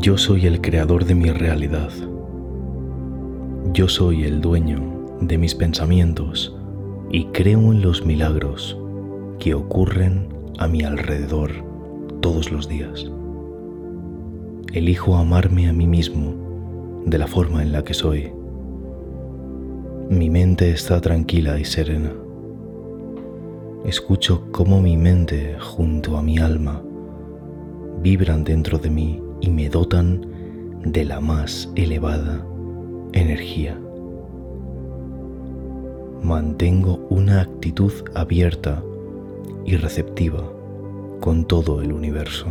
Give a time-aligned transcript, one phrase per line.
[0.00, 1.90] Yo soy el creador de mi realidad.
[3.74, 4.80] Yo soy el dueño
[5.20, 6.56] de mis pensamientos
[7.10, 8.78] y creo en los milagros
[9.38, 11.50] que ocurren a mi alrededor
[12.22, 13.10] todos los días.
[14.72, 18.32] Elijo amarme a mí mismo de la forma en la que soy.
[20.08, 22.10] Mi mente está tranquila y serena.
[23.84, 26.82] Escucho cómo mi mente junto a mi alma
[28.02, 30.26] vibran dentro de mí y me dotan
[30.84, 32.44] de la más elevada
[33.12, 33.78] energía.
[36.22, 38.82] Mantengo una actitud abierta
[39.64, 40.50] y receptiva
[41.20, 42.46] con todo el universo.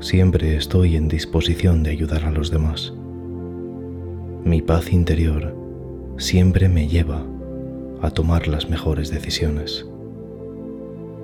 [0.00, 2.92] Siempre estoy en disposición de ayudar a los demás.
[4.44, 5.54] Mi paz interior
[6.18, 7.24] siempre me lleva
[8.02, 9.86] a tomar las mejores decisiones.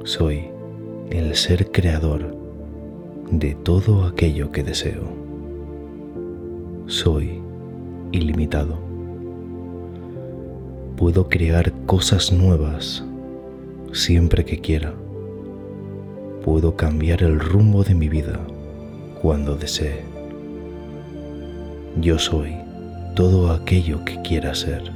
[0.05, 0.48] Soy
[1.11, 2.41] el ser creador
[3.33, 5.05] de todo aquello que deseo.
[6.86, 7.41] Soy
[8.12, 8.78] ilimitado.
[10.98, 13.02] Puedo crear cosas nuevas
[13.92, 14.92] siempre que quiera.
[16.44, 18.39] Puedo cambiar el rumbo de mi vida
[19.22, 20.05] cuando desee.
[21.98, 22.55] Yo soy
[23.17, 24.92] todo aquello que quiera ser.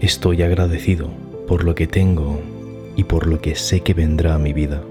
[0.00, 1.08] Estoy agradecido
[1.46, 2.40] por lo que tengo
[3.00, 4.82] y por lo que sé que vendrá a mi vida.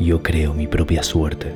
[0.00, 1.52] Yo creo mi propia suerte.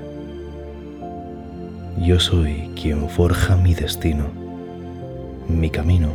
[2.03, 4.27] Yo soy quien forja mi destino,
[5.49, 6.11] mi camino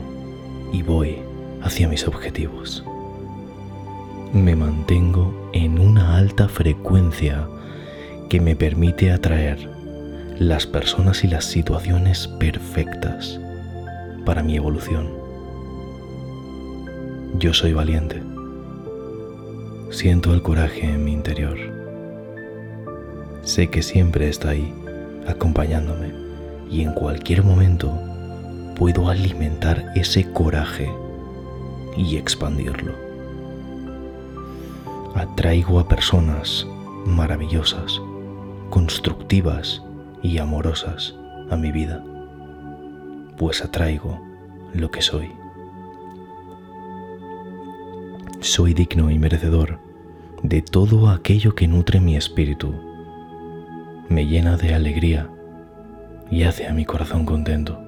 [0.72, 1.18] y voy
[1.64, 2.86] hacia mis objetivos.
[4.34, 7.48] Me mantengo en una alta frecuencia
[8.30, 9.68] que me permite atraer
[10.38, 13.40] las personas y las situaciones perfectas
[14.26, 15.10] para mi evolución.
[17.40, 18.33] Yo soy valiente
[19.94, 21.56] Siento el coraje en mi interior.
[23.44, 24.74] Sé que siempre está ahí,
[25.28, 26.12] acompañándome,
[26.68, 27.94] y en cualquier momento
[28.76, 30.92] puedo alimentar ese coraje
[31.96, 32.94] y expandirlo.
[35.14, 36.66] Atraigo a personas
[37.06, 38.02] maravillosas,
[38.72, 39.84] constructivas
[40.24, 41.14] y amorosas
[41.52, 42.04] a mi vida,
[43.38, 44.20] pues atraigo
[44.74, 45.43] lo que soy.
[48.44, 49.80] Soy digno y merecedor
[50.42, 52.76] de todo aquello que nutre mi espíritu,
[54.10, 55.30] me llena de alegría
[56.30, 57.82] y hace a mi corazón contento.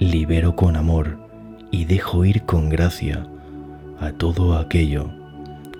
[0.00, 1.20] Libero con amor
[1.70, 3.28] y dejo ir con gracia
[4.00, 5.08] a todo aquello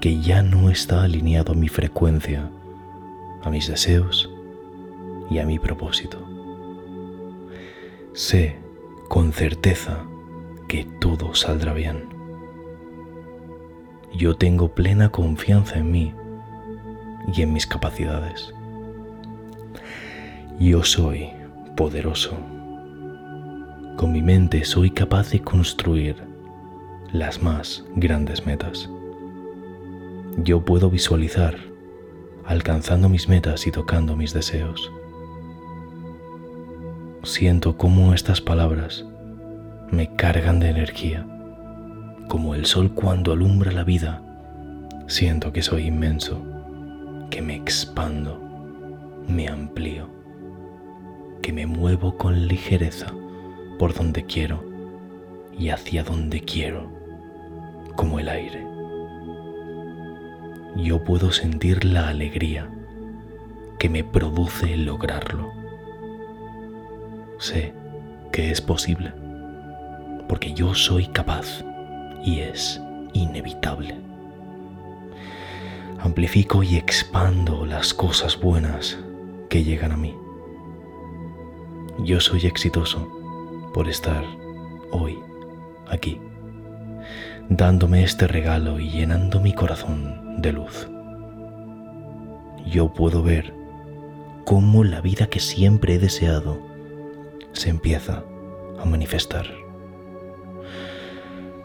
[0.01, 2.49] que ya no está alineado a mi frecuencia,
[3.43, 4.31] a mis deseos
[5.29, 6.25] y a mi propósito.
[8.13, 8.57] Sé
[9.09, 10.05] con certeza
[10.69, 12.18] que todo saldrá bien
[14.15, 16.15] yo tengo plena confianza en mí
[17.35, 18.53] y en mis capacidades.
[20.59, 21.31] Yo soy
[21.77, 22.37] poderoso.
[23.97, 26.17] Con mi mente soy capaz de construir
[27.13, 28.89] las más grandes metas.
[30.39, 31.57] Yo puedo visualizar
[32.45, 34.91] alcanzando mis metas y tocando mis deseos.
[37.25, 39.05] Siento cómo estas palabras
[39.91, 41.27] me cargan de energía
[42.29, 44.23] como el sol cuando alumbra la vida,
[45.07, 46.45] siento que soy inmenso,
[47.31, 48.39] que me expando,
[49.27, 50.09] me amplío,
[51.41, 53.07] que me muevo con ligereza
[53.79, 54.63] por donde quiero
[55.59, 56.93] y hacia donde quiero,
[57.97, 58.63] como el aire.
[60.77, 62.69] Yo puedo sentir la alegría
[63.79, 65.51] que me produce lograrlo.
[67.39, 67.73] Sé
[68.33, 69.15] que es posible,
[70.29, 71.65] porque yo soy capaz
[72.25, 72.81] y es
[73.13, 73.97] inevitable.
[76.01, 78.99] Amplifico y expando las cosas buenas
[79.49, 80.15] que llegan a mí.
[82.05, 83.09] Yo soy exitoso
[83.75, 84.25] por estar
[84.93, 85.19] hoy
[85.89, 86.21] aquí,
[87.49, 90.89] dándome este regalo y llenando mi corazón de luz.
[92.67, 93.53] Yo puedo ver
[94.45, 96.61] cómo la vida que siempre he deseado
[97.53, 98.23] se empieza
[98.79, 99.58] a manifestar.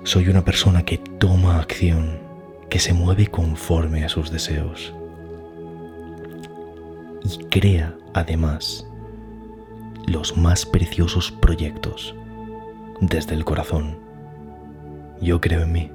[0.06, 2.20] Soy una persona que toma acción,
[2.70, 4.94] que se mueve conforme a sus deseos
[7.24, 8.86] y crea además
[10.06, 12.14] los más preciosos proyectos
[13.00, 13.98] desde el corazón.
[15.22, 15.90] Yo creo en mí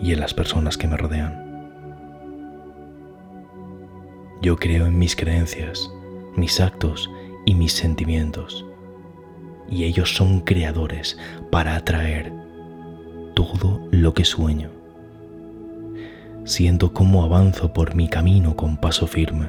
[0.00, 1.44] y en las personas que me rodean.
[4.40, 5.90] Yo creo en mis creencias,
[6.34, 7.10] mis actos
[7.44, 8.64] y mis sentimientos.
[9.68, 11.18] Y ellos son creadores
[11.50, 12.35] para atraer
[13.46, 14.70] todo lo que sueño.
[16.44, 19.46] Siento cómo avanzo por mi camino con paso firme.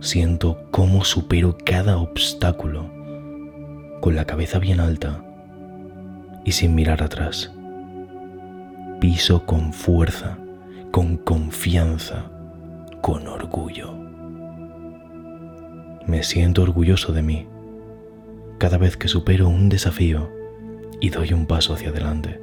[0.00, 2.90] Siento cómo supero cada obstáculo
[4.00, 5.24] con la cabeza bien alta
[6.44, 7.52] y sin mirar atrás.
[9.00, 10.38] Piso con fuerza,
[10.90, 12.30] con confianza,
[13.00, 13.94] con orgullo.
[16.06, 17.46] Me siento orgulloso de mí
[18.58, 20.37] cada vez que supero un desafío
[21.00, 22.40] y doy un paso hacia adelante.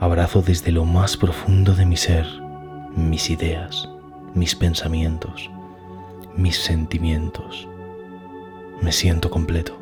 [0.00, 2.26] Abrazo desde lo más profundo de mi ser
[2.98, 3.88] mis ideas,
[4.34, 5.50] mis pensamientos,
[6.36, 7.68] mis sentimientos.
[8.82, 9.78] Me siento completo.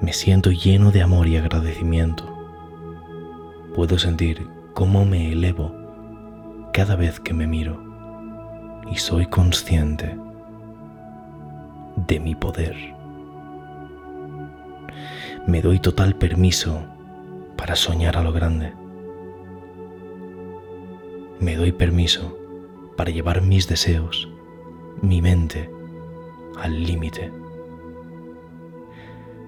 [0.00, 2.32] Me siento lleno de amor y agradecimiento.
[3.74, 5.74] Puedo sentir cómo me elevo
[6.72, 7.82] cada vez que me miro
[8.90, 10.16] y soy consciente
[12.06, 12.95] de mi poder.
[15.46, 16.84] Me doy total permiso
[17.56, 18.72] para soñar a lo grande.
[21.38, 22.36] Me doy permiso
[22.96, 24.28] para llevar mis deseos,
[25.02, 25.70] mi mente,
[26.60, 27.30] al límite.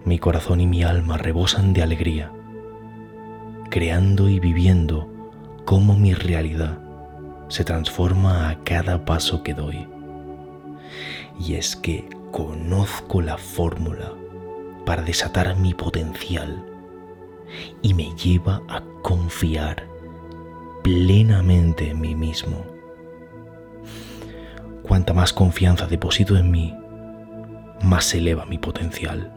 [0.05, 2.31] Mi corazón y mi alma rebosan de alegría,
[3.69, 5.09] creando y viviendo
[5.65, 6.79] cómo mi realidad
[7.49, 9.89] se transforma a cada paso que doy.
[11.41, 14.13] Y es que conozco la fórmula
[14.89, 16.65] para desatar mi potencial
[17.83, 19.87] y me lleva a confiar
[20.83, 22.65] plenamente en mí mismo.
[24.83, 26.75] Cuanta más confianza deposito en mí,
[27.83, 29.31] más se eleva mi potencial.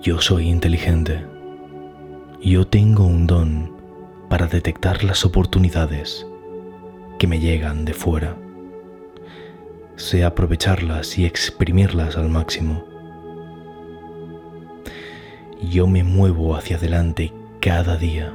[0.00, 1.26] Yo soy inteligente.
[2.40, 3.76] Yo tengo un don
[4.30, 6.26] para detectar las oportunidades
[7.18, 8.34] que me llegan de fuera.
[10.02, 12.84] Sé aprovecharlas y exprimirlas al máximo.
[15.62, 18.32] Yo me muevo hacia adelante cada día.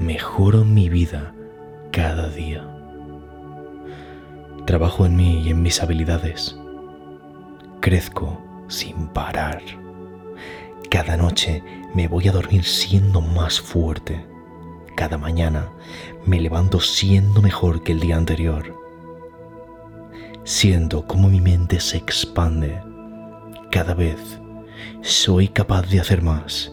[0.00, 1.34] Mejoro mi vida
[1.92, 2.66] cada día.
[4.64, 6.56] Trabajo en mí y en mis habilidades.
[7.80, 9.62] Crezco sin parar.
[10.90, 11.62] Cada noche
[11.94, 14.24] me voy a dormir siendo más fuerte.
[14.96, 15.68] Cada mañana
[16.24, 18.83] me levanto siendo mejor que el día anterior.
[20.44, 22.78] Siento cómo mi mente se expande.
[23.70, 24.38] Cada vez
[25.00, 26.70] soy capaz de hacer más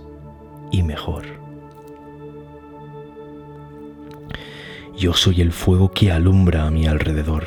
[0.72, 1.24] y mejor.
[4.98, 7.46] Yo soy el fuego que alumbra a mi alrededor.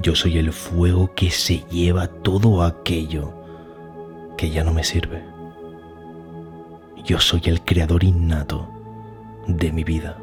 [0.00, 3.34] Yo soy el fuego que se lleva todo aquello
[4.38, 5.22] que ya no me sirve.
[7.04, 8.66] Yo soy el creador innato
[9.46, 10.16] de mi vida.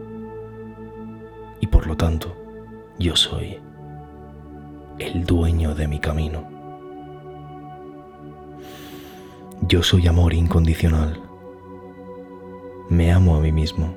[1.62, 2.36] Y por lo tanto,
[2.98, 3.60] yo soy
[5.00, 6.44] el dueño de mi camino.
[9.62, 11.22] Yo soy amor incondicional.
[12.90, 13.94] Me amo a mí mismo.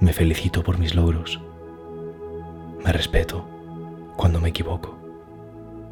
[0.00, 1.40] Me felicito por mis logros.
[2.84, 3.44] Me respeto
[4.16, 4.98] cuando me equivoco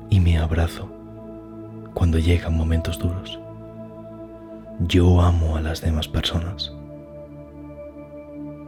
[0.08, 0.88] y me abrazo
[1.94, 3.38] cuando llegan momentos duros.
[4.80, 6.72] Yo amo a las demás personas.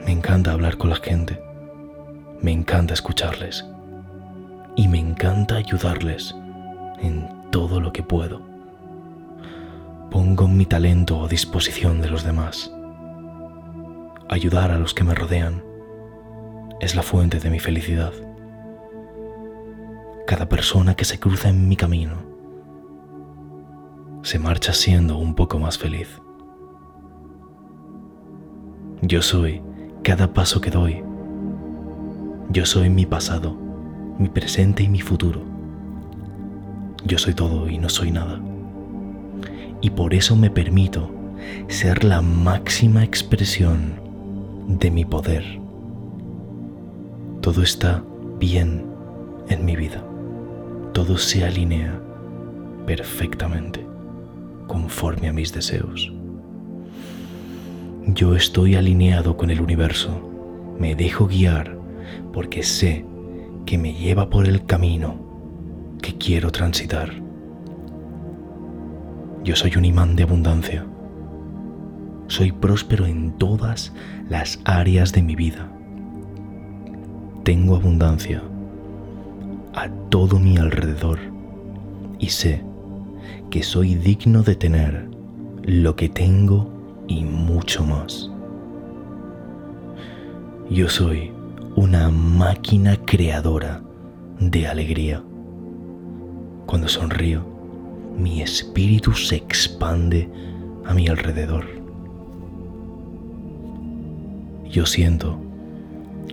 [0.05, 1.41] Me encanta hablar con la gente,
[2.41, 3.65] me encanta escucharles
[4.77, 6.35] y me encanta ayudarles
[7.01, 8.43] en todo lo que puedo.
[10.11, 12.73] Pongo mi talento a disposición de los demás.
[14.29, 15.63] Ayudar a los que me rodean
[16.81, 18.13] es la fuente de mi felicidad
[20.33, 22.15] cada persona que se cruza en mi camino
[24.23, 26.09] se marcha siendo un poco más feliz.
[29.03, 29.61] Yo soy
[30.03, 31.03] cada paso que doy.
[32.49, 33.59] Yo soy mi pasado,
[34.19, 35.43] mi presente y mi futuro.
[37.05, 38.41] Yo soy todo y no soy nada.
[39.81, 41.11] Y por eso me permito
[41.69, 44.01] ser la máxima expresión
[44.69, 45.45] de mi poder.
[47.41, 48.05] Todo está
[48.39, 48.87] bien
[49.49, 50.05] en mi vida
[50.93, 51.99] todo se alinea
[52.87, 53.85] perfectamente
[54.67, 56.13] conforme a mis deseos.
[58.07, 60.11] Yo estoy alineado con el universo,
[60.79, 61.79] me dejo guiar
[62.33, 63.07] porque sé
[63.67, 65.15] que me lleva por el camino
[66.01, 67.11] que quiero transitar.
[69.45, 70.87] Yo soy un imán de abundancia.
[72.29, 73.93] Soy próspero en todas
[74.29, 75.69] las áreas de mi vida.
[77.45, 78.43] Tengo abundancia
[79.75, 81.19] a todo mi alrededor
[82.19, 82.63] y sé
[83.51, 85.09] que soy digno de tener
[85.65, 86.71] lo que tengo
[87.09, 88.31] y mucho más.
[90.71, 91.32] Yo soy
[91.75, 93.83] una máquina creadora
[94.39, 95.23] de alegría.
[96.67, 97.47] Cuando sonrío,
[98.17, 100.29] mi espíritu se expande
[100.85, 101.65] a mi alrededor.
[104.69, 105.39] Yo siento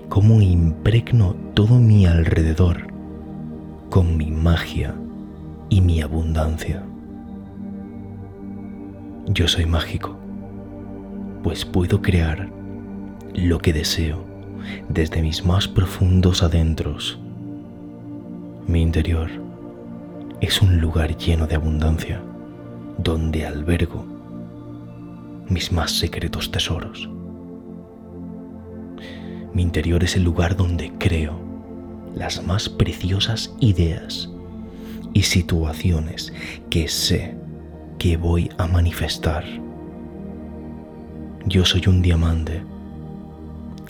[0.10, 2.88] cómo impregno todo mi alrededor
[3.90, 4.94] con mi magia
[5.70, 6.84] y mi abundancia.
[9.28, 10.18] Yo soy mágico,
[11.44, 12.52] pues puedo crear
[13.34, 14.29] lo que deseo
[14.90, 17.20] desde mis más profundos adentros.
[18.68, 19.30] Mi interior
[20.42, 22.22] es un lugar lleno de abundancia,
[22.98, 24.06] donde albergo
[25.50, 27.10] mis más secretos tesoros.
[29.54, 31.40] Mi interior es el lugar donde creo
[32.16, 34.30] las más preciosas ideas
[35.14, 36.32] y situaciones
[36.70, 37.36] que sé
[37.98, 39.44] que voy a manifestar.
[41.46, 42.62] Yo soy un diamante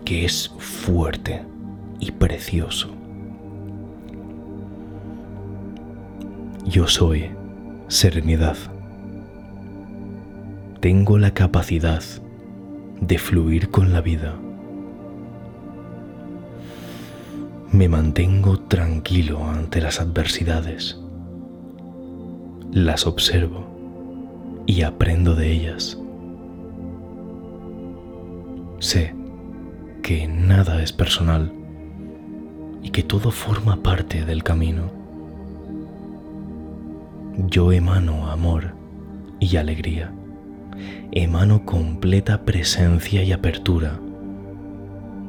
[0.10, 1.46] que es fuerte
[2.00, 2.90] y precioso.
[6.66, 7.30] Yo soy
[7.90, 8.58] serenidad.
[10.80, 12.02] Tengo la capacidad
[13.02, 14.34] de fluir con la vida.
[17.72, 21.00] Me mantengo tranquilo ante las adversidades.
[22.72, 26.00] Las observo y aprendo de ellas.
[28.80, 29.19] Sé
[30.02, 31.52] que nada es personal
[32.82, 35.00] y que todo forma parte del camino
[37.48, 38.74] yo emano amor
[39.40, 40.12] y alegría.
[41.12, 44.00] Emano completa presencia y apertura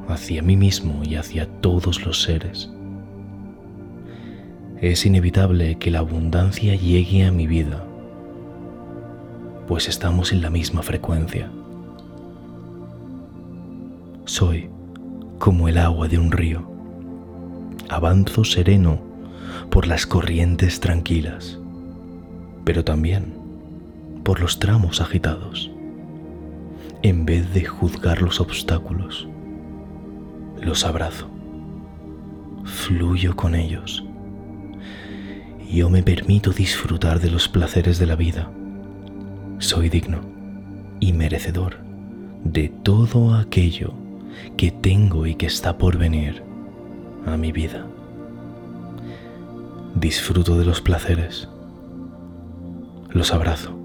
[0.09, 2.69] hacia mí mismo y hacia todos los seres.
[4.81, 7.85] Es inevitable que la abundancia llegue a mi vida,
[9.69, 11.51] pues estamos en la misma frecuencia.
[14.25, 14.71] Soy
[15.39, 16.71] como el agua de un río.
[17.89, 19.01] Avanzo sereno
[19.71, 21.61] por las corrientes tranquilas
[22.65, 23.35] pero también
[24.23, 25.71] por los tramos agitados.
[27.03, 29.27] En vez de juzgar los obstáculos,
[30.61, 31.29] los abrazo,
[32.65, 34.05] fluyo con ellos.
[35.69, 38.51] Yo me permito disfrutar de los placeres de la vida.
[39.59, 40.21] Soy digno
[41.01, 41.79] y merecedor
[42.45, 43.95] de todo aquello
[44.57, 46.43] que tengo y que está por venir
[47.27, 47.87] a mi vida.
[49.95, 51.49] Disfruto de los placeres
[53.13, 53.77] los abrazo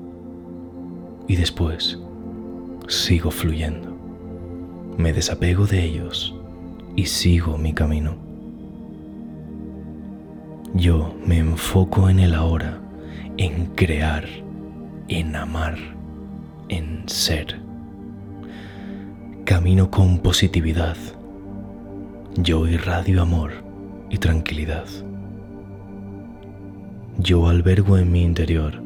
[1.27, 1.99] y después
[2.87, 3.95] sigo fluyendo.
[4.97, 6.35] Me desapego de ellos
[6.95, 8.15] y sigo mi camino.
[10.73, 12.79] Yo me enfoco en el ahora,
[13.37, 14.25] en crear,
[15.07, 15.77] en amar,
[16.69, 17.64] en ser.
[19.45, 20.97] Camino con positividad.
[22.35, 23.51] Yo irradio amor
[24.09, 24.87] y tranquilidad.
[27.19, 28.81] Yo albergo en mi interior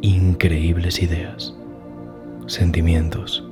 [0.00, 1.54] increíbles ideas,
[2.46, 3.44] sentimientos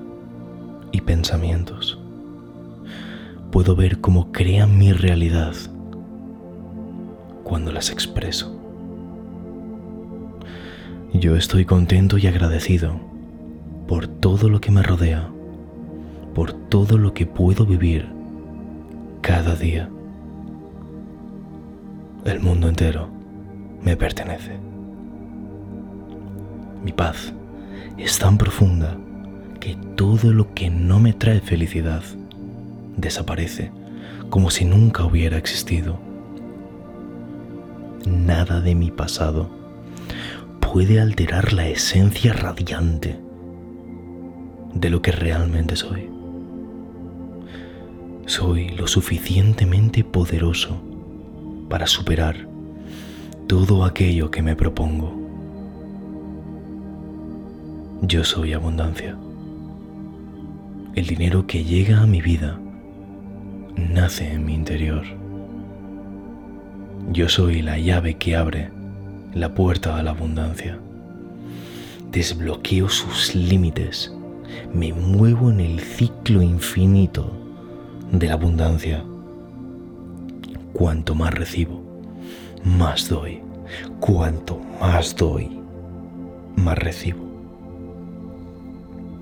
[0.90, 2.00] y pensamientos.
[3.52, 5.54] Puedo ver cómo crean mi realidad
[7.44, 8.58] cuando las expreso.
[11.12, 12.98] Yo estoy contento y agradecido
[13.86, 15.30] por todo lo que me rodea,
[16.36, 18.10] por todo lo que puedo vivir
[19.22, 19.88] cada día.
[22.26, 23.08] El mundo entero
[23.82, 24.58] me pertenece.
[26.84, 27.32] Mi paz
[27.96, 28.98] es tan profunda
[29.60, 32.02] que todo lo que no me trae felicidad
[32.98, 33.72] desaparece
[34.28, 35.98] como si nunca hubiera existido.
[38.06, 39.48] Nada de mi pasado
[40.60, 43.18] puede alterar la esencia radiante
[44.74, 46.15] de lo que realmente soy.
[48.26, 50.82] Soy lo suficientemente poderoso
[51.68, 52.48] para superar
[53.46, 55.14] todo aquello que me propongo.
[58.02, 59.16] Yo soy abundancia.
[60.96, 62.58] El dinero que llega a mi vida
[63.76, 65.04] nace en mi interior.
[67.12, 68.70] Yo soy la llave que abre
[69.34, 70.80] la puerta a la abundancia.
[72.10, 74.12] Desbloqueo sus límites.
[74.74, 77.45] Me muevo en el ciclo infinito
[78.12, 79.04] de la abundancia.
[80.72, 81.82] Cuanto más recibo,
[82.64, 83.42] más doy.
[84.00, 85.60] Cuanto más doy,
[86.56, 87.26] más recibo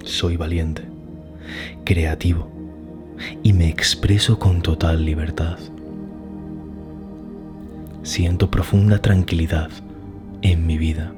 [0.05, 0.83] soy valiente,
[1.85, 2.51] creativo
[3.43, 5.59] y me expreso con total libertad.
[8.03, 9.71] Siento profunda tranquilidad
[10.43, 11.13] en mi vida.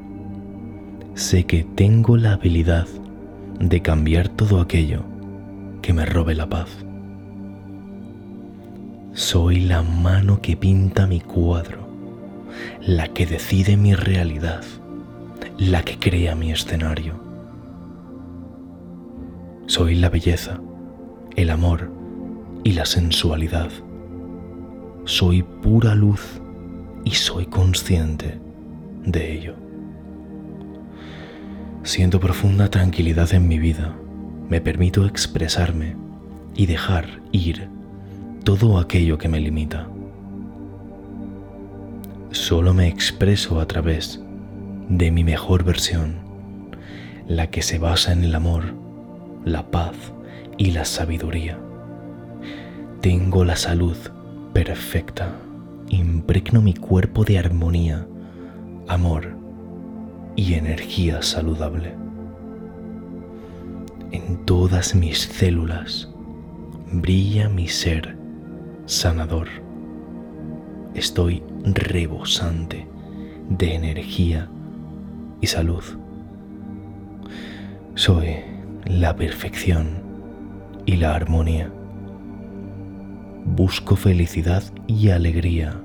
[1.15, 2.87] Sé que tengo la habilidad
[3.59, 5.03] de cambiar todo aquello
[5.83, 6.86] que me robe la paz.
[9.17, 11.89] Soy la mano que pinta mi cuadro,
[12.83, 14.63] la que decide mi realidad
[15.57, 17.15] la que crea mi escenario.
[19.67, 20.61] Soy la belleza,
[21.35, 21.91] el amor
[22.63, 23.71] y la sensualidad.
[25.07, 26.43] Soy pura luz
[27.05, 28.39] y soy consciente
[29.07, 29.55] de ello.
[31.85, 33.97] Siento profunda tranquilidad en mi vida.
[34.51, 35.97] Me permito expresarme
[36.55, 37.76] y dejar ir
[38.47, 39.89] todo aquello que me limita.
[42.31, 44.21] Solo me expreso a través
[44.89, 46.15] de mi mejor versión,
[47.27, 48.67] la que se basa en el amor,
[49.45, 49.97] la paz
[50.59, 51.59] y la sabiduría.
[53.01, 53.97] Tengo la salud
[54.53, 55.33] perfecta,
[55.89, 58.07] impregno mi cuerpo de armonía,
[58.87, 59.37] amor
[60.37, 61.95] y energía saludable.
[64.13, 66.09] En todas mis células
[66.93, 68.16] brilla mi ser
[68.87, 69.49] sanador.
[70.95, 72.87] Estoy rebosante
[73.51, 74.49] de energía
[75.41, 75.83] y salud.
[77.97, 78.37] Soy
[78.85, 80.03] la perfección
[80.87, 81.71] y la armonía.
[83.45, 85.81] Busco felicidad y alegría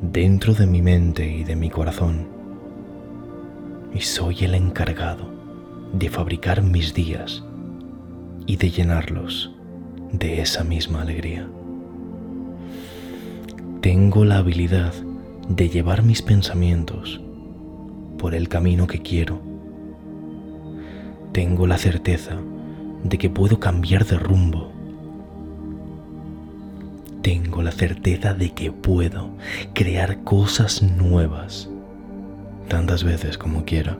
[0.00, 2.28] dentro de mi mente y de mi corazón.
[3.92, 5.30] Y soy el encargado
[5.92, 7.44] de fabricar mis días
[8.46, 9.54] y de llenarlos
[10.12, 11.48] de esa misma alegría.
[13.80, 14.92] Tengo la habilidad
[15.48, 17.18] de llevar mis pensamientos
[18.18, 19.40] por el camino que quiero.
[21.32, 22.36] Tengo la certeza
[23.04, 24.70] de que puedo cambiar de rumbo.
[27.22, 29.30] Tengo la certeza de que puedo
[29.72, 31.70] crear cosas nuevas
[32.68, 33.98] tantas veces como quiera.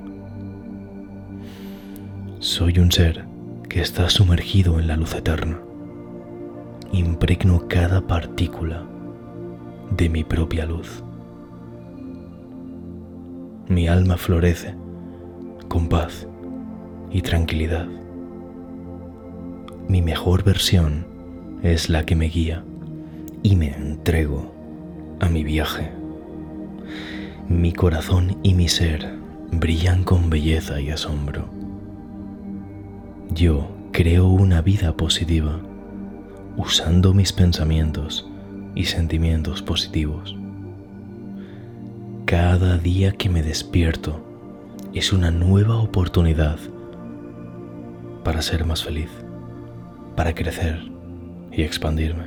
[2.38, 3.24] Soy un ser
[3.70, 5.58] que está sumergido en la luz eterna.
[6.92, 8.84] Impregno cada partícula
[9.90, 11.02] de mi propia luz
[13.70, 14.74] mi alma florece
[15.68, 16.26] con paz
[17.12, 17.86] y tranquilidad.
[19.86, 21.06] Mi mejor versión
[21.62, 22.64] es la que me guía
[23.44, 24.52] y me entrego
[25.20, 25.92] a mi viaje.
[27.48, 29.14] Mi corazón y mi ser
[29.52, 31.48] brillan con belleza y asombro.
[33.32, 35.60] Yo creo una vida positiva
[36.56, 38.29] usando mis pensamientos
[38.74, 40.36] y sentimientos positivos.
[42.24, 44.20] Cada día que me despierto
[44.94, 46.58] es una nueva oportunidad
[48.24, 49.10] para ser más feliz,
[50.16, 50.80] para crecer
[51.52, 52.24] y expandirme.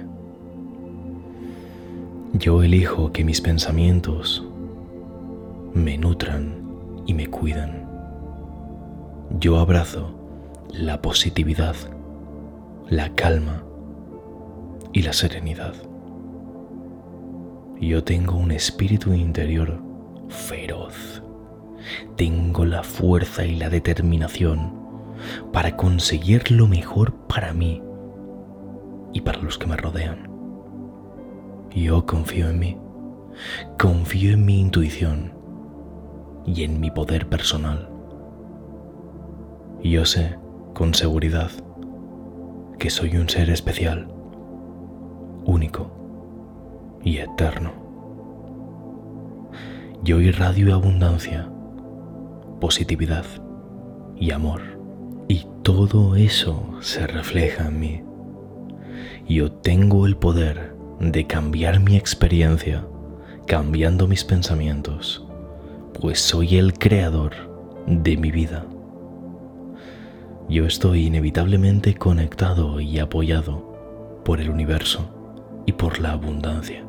[2.33, 4.43] Yo elijo que mis pensamientos
[5.73, 6.63] me nutran
[7.05, 7.87] y me cuidan.
[9.39, 10.13] Yo abrazo
[10.71, 11.75] la positividad,
[12.89, 13.63] la calma
[14.91, 15.73] y la serenidad.
[17.79, 19.81] Yo tengo un espíritu interior
[20.29, 21.21] feroz.
[22.15, 24.73] Tengo la fuerza y la determinación
[25.51, 27.81] para conseguir lo mejor para mí
[29.11, 30.29] y para los que me rodean.
[31.75, 32.77] Yo confío en mí,
[33.79, 35.33] confío en mi intuición
[36.45, 37.89] y en mi poder personal.
[39.81, 40.37] Yo sé
[40.73, 41.51] con seguridad
[42.79, 44.07] que soy un ser especial,
[45.45, 46.02] único
[47.03, 47.71] y eterno.
[50.03, 51.47] Yo irradio abundancia,
[52.59, 53.25] positividad
[54.17, 54.61] y amor.
[55.27, 58.03] Y todo eso se refleja en mí.
[59.27, 62.85] Yo tengo el poder de cambiar mi experiencia
[63.47, 65.25] cambiando mis pensamientos,
[65.99, 67.33] pues soy el creador
[67.87, 68.65] de mi vida.
[70.49, 75.09] Yo estoy inevitablemente conectado y apoyado por el universo
[75.65, 76.82] y por la abundancia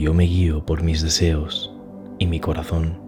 [0.00, 1.74] yo me guío por mis deseos
[2.18, 3.00] y mi corazón.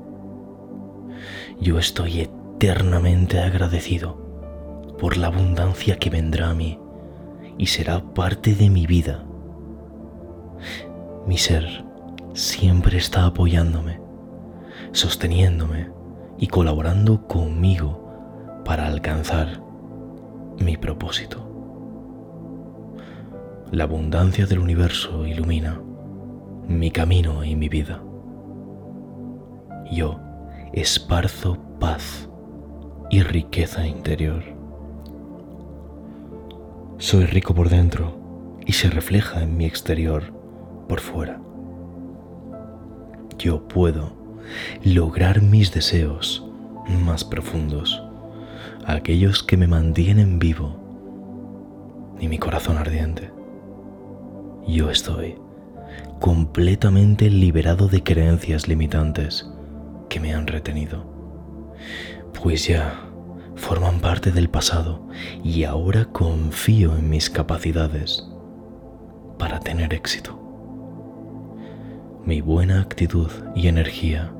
[1.61, 4.17] Yo estoy eternamente agradecido
[4.99, 6.79] por la abundancia que vendrá a mí
[7.59, 9.25] y será parte de mi vida.
[11.27, 11.85] Mi ser
[12.33, 14.01] siempre está apoyándome,
[14.93, 15.91] sosteniéndome
[16.39, 19.63] y colaborando conmigo para alcanzar
[20.59, 21.51] mi propósito.
[23.71, 25.81] La abundancia del universo ilumina
[26.69, 28.03] mi camino y mi vida.
[29.91, 30.19] Yo
[30.73, 32.29] esparzo paz
[33.11, 34.43] y riqueza interior.
[36.99, 38.17] Soy rico por dentro
[38.67, 40.33] y se refleja en mi exterior
[40.89, 41.41] por fuera.
[43.39, 44.13] Yo puedo
[44.83, 46.49] lograr mis deseos
[47.05, 48.03] más profundos,
[48.87, 50.77] aquellos que me mantienen vivo
[52.19, 53.31] y mi corazón ardiente.
[54.67, 55.37] Yo estoy
[56.25, 59.47] completamente liberado de creencias limitantes
[60.09, 61.05] que me han retenido.
[62.33, 63.11] Pues ya
[63.57, 65.07] forman parte del pasado
[65.43, 68.27] y ahora confío en mis capacidades
[69.39, 70.41] para tener éxito.
[72.25, 74.33] Mi buena actitud y energía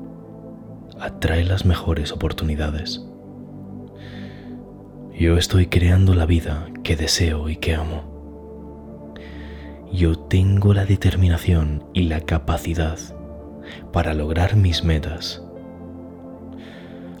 [0.99, 3.05] atrae las mejores oportunidades.
[5.13, 8.14] Yo estoy creando la vida que deseo y que amo.
[9.91, 12.97] Yo tengo la determinación y la capacidad
[13.93, 15.43] para lograr mis metas.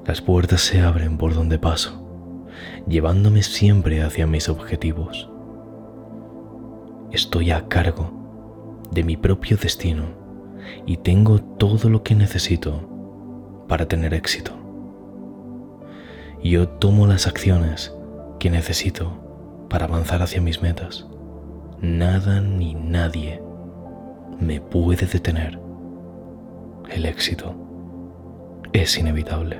[0.05, 2.47] Las puertas se abren por donde paso,
[2.87, 5.29] llevándome siempre hacia mis objetivos.
[7.11, 10.05] Estoy a cargo de mi propio destino
[10.85, 14.51] y tengo todo lo que necesito para tener éxito.
[16.43, 17.93] Yo tomo las acciones
[18.39, 21.07] que necesito para avanzar hacia mis metas.
[21.85, 23.39] Nada ni nadie
[24.39, 25.59] me puede detener.
[26.89, 27.53] El éxito
[28.73, 29.59] es inevitable.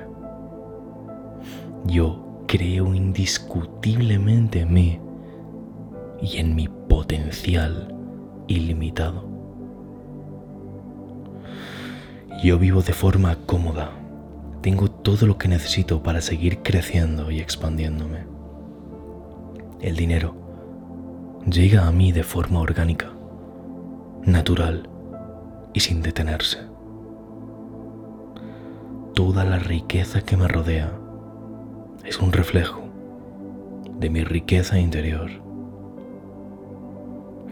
[1.84, 5.00] Yo creo indiscutiblemente en mí
[6.20, 7.94] y en mi potencial
[8.48, 9.30] ilimitado.
[12.42, 13.92] Yo vivo de forma cómoda.
[14.62, 18.26] Tengo todo lo que necesito para seguir creciendo y expandiéndome.
[19.80, 20.45] El dinero
[21.46, 23.10] llega a mí de forma orgánica,
[24.24, 24.88] natural
[25.72, 26.58] y sin detenerse.
[29.14, 30.92] Toda la riqueza que me rodea
[32.04, 32.82] es un reflejo
[33.98, 35.30] de mi riqueza interior.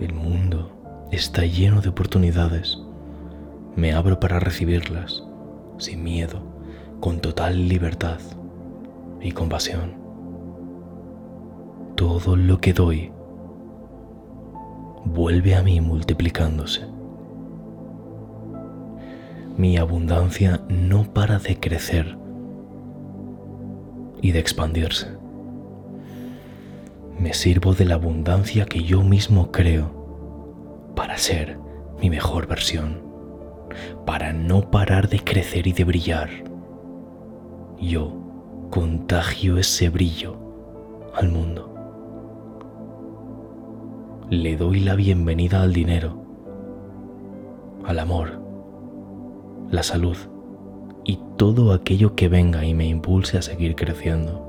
[0.00, 2.78] El mundo está lleno de oportunidades
[3.76, 5.24] me abro para recibirlas
[5.78, 6.40] sin miedo,
[7.00, 8.20] con total libertad
[9.20, 9.94] y compasión.
[11.96, 13.11] Todo lo que doy
[15.05, 16.87] vuelve a mí multiplicándose.
[19.57, 22.17] Mi abundancia no para de crecer
[24.21, 25.09] y de expandirse.
[27.19, 31.59] Me sirvo de la abundancia que yo mismo creo para ser
[32.01, 33.05] mi mejor versión
[34.05, 36.31] para no parar de crecer y de brillar.
[37.81, 38.12] Yo
[38.71, 40.37] contagio ese brillo
[41.14, 41.73] al mundo.
[44.30, 46.24] Le doy la bienvenida al dinero,
[47.84, 48.40] al amor,
[49.70, 50.16] la salud
[51.04, 54.42] y todo aquello que venga y me impulse a seguir creciendo.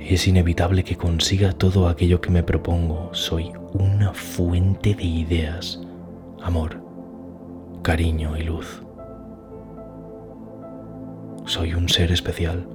[0.00, 3.10] Es inevitable que consiga todo aquello que me propongo.
[3.12, 5.78] Soy una fuente de ideas,
[6.42, 6.82] amor,
[7.82, 8.82] cariño y luz.
[11.44, 12.66] Soy un ser especial.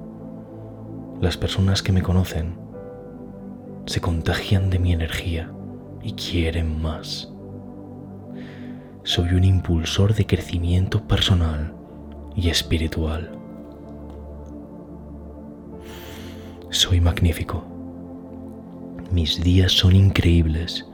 [1.20, 2.67] Las personas que me conocen
[3.88, 5.50] se contagian de mi energía
[6.02, 7.32] y quieren más.
[9.02, 11.74] Soy un impulsor de crecimiento personal
[12.36, 13.32] y espiritual.
[16.68, 17.64] Soy magnífico.
[19.10, 20.86] Mis días son increíbles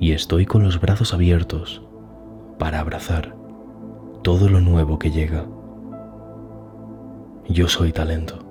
[0.00, 1.82] y estoy con los brazos abiertos
[2.58, 3.36] para abrazar
[4.22, 5.44] todo lo nuevo que llega.
[7.46, 8.47] Yo soy talento.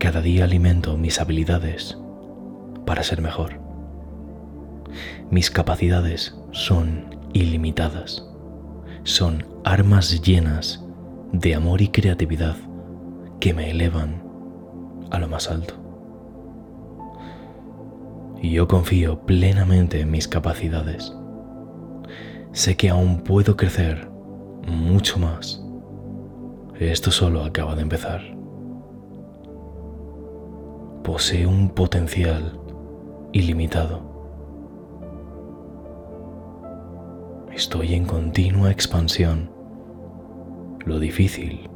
[0.00, 1.96] Cada día alimento mis habilidades
[2.84, 3.60] para ser mejor.
[5.30, 8.26] Mis capacidades son ilimitadas.
[9.04, 10.84] Son armas llenas
[11.32, 12.56] de amor y creatividad
[13.38, 14.24] que me elevan
[15.12, 15.74] a lo más alto.
[18.42, 21.14] Y yo confío plenamente en mis capacidades
[22.52, 24.10] Sé que aún puedo crecer
[24.66, 25.62] mucho más.
[26.80, 28.39] Esto solo acaba de empezar.
[31.02, 32.60] Posee un potencial
[33.32, 34.02] ilimitado.
[37.54, 39.50] Estoy en continua expansión.
[40.84, 41.70] Lo difícil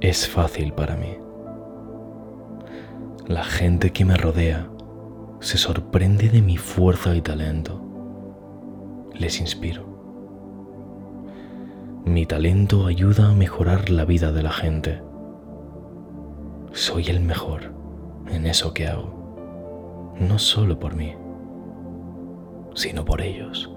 [0.00, 1.16] es fácil para mí.
[3.28, 4.68] La gente que me rodea
[5.38, 7.80] se sorprende de mi fuerza y talento
[9.14, 9.86] les inspiro.
[12.04, 15.00] Mi talento ayuda a mejorar la vida de la gente.
[16.72, 17.75] Soy el mejor
[18.28, 21.14] en eso que hago, no solo por mí,
[22.74, 23.70] sino por ellos.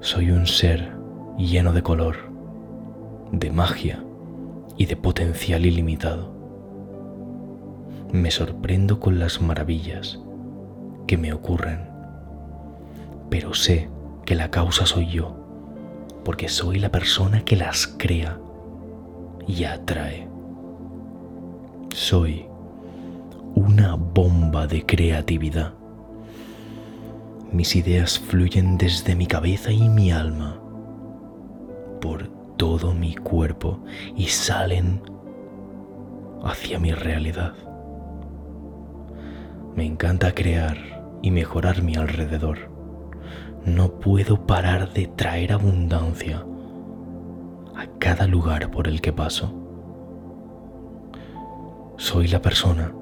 [0.00, 0.92] Soy un ser
[1.36, 2.16] lleno de color,
[3.32, 4.04] de magia
[4.76, 6.32] y de potencial ilimitado.
[8.12, 10.20] Me sorprendo con las maravillas
[11.06, 11.88] que me ocurren
[13.30, 13.88] pero sé
[14.24, 15.36] que la causa soy yo,
[16.24, 18.38] porque soy la persona que las crea
[19.46, 20.27] y atrae.
[21.90, 22.46] Soy
[23.54, 25.72] una bomba de creatividad.
[27.50, 30.60] Mis ideas fluyen desde mi cabeza y mi alma
[32.00, 33.80] por todo mi cuerpo
[34.16, 35.00] y salen
[36.44, 37.54] hacia mi realidad.
[39.74, 40.76] Me encanta crear
[41.22, 42.70] y mejorar mi alrededor.
[43.64, 46.44] No puedo parar de traer abundancia
[47.74, 49.67] a cada lugar por el que paso.
[51.98, 52.92] Soy la persona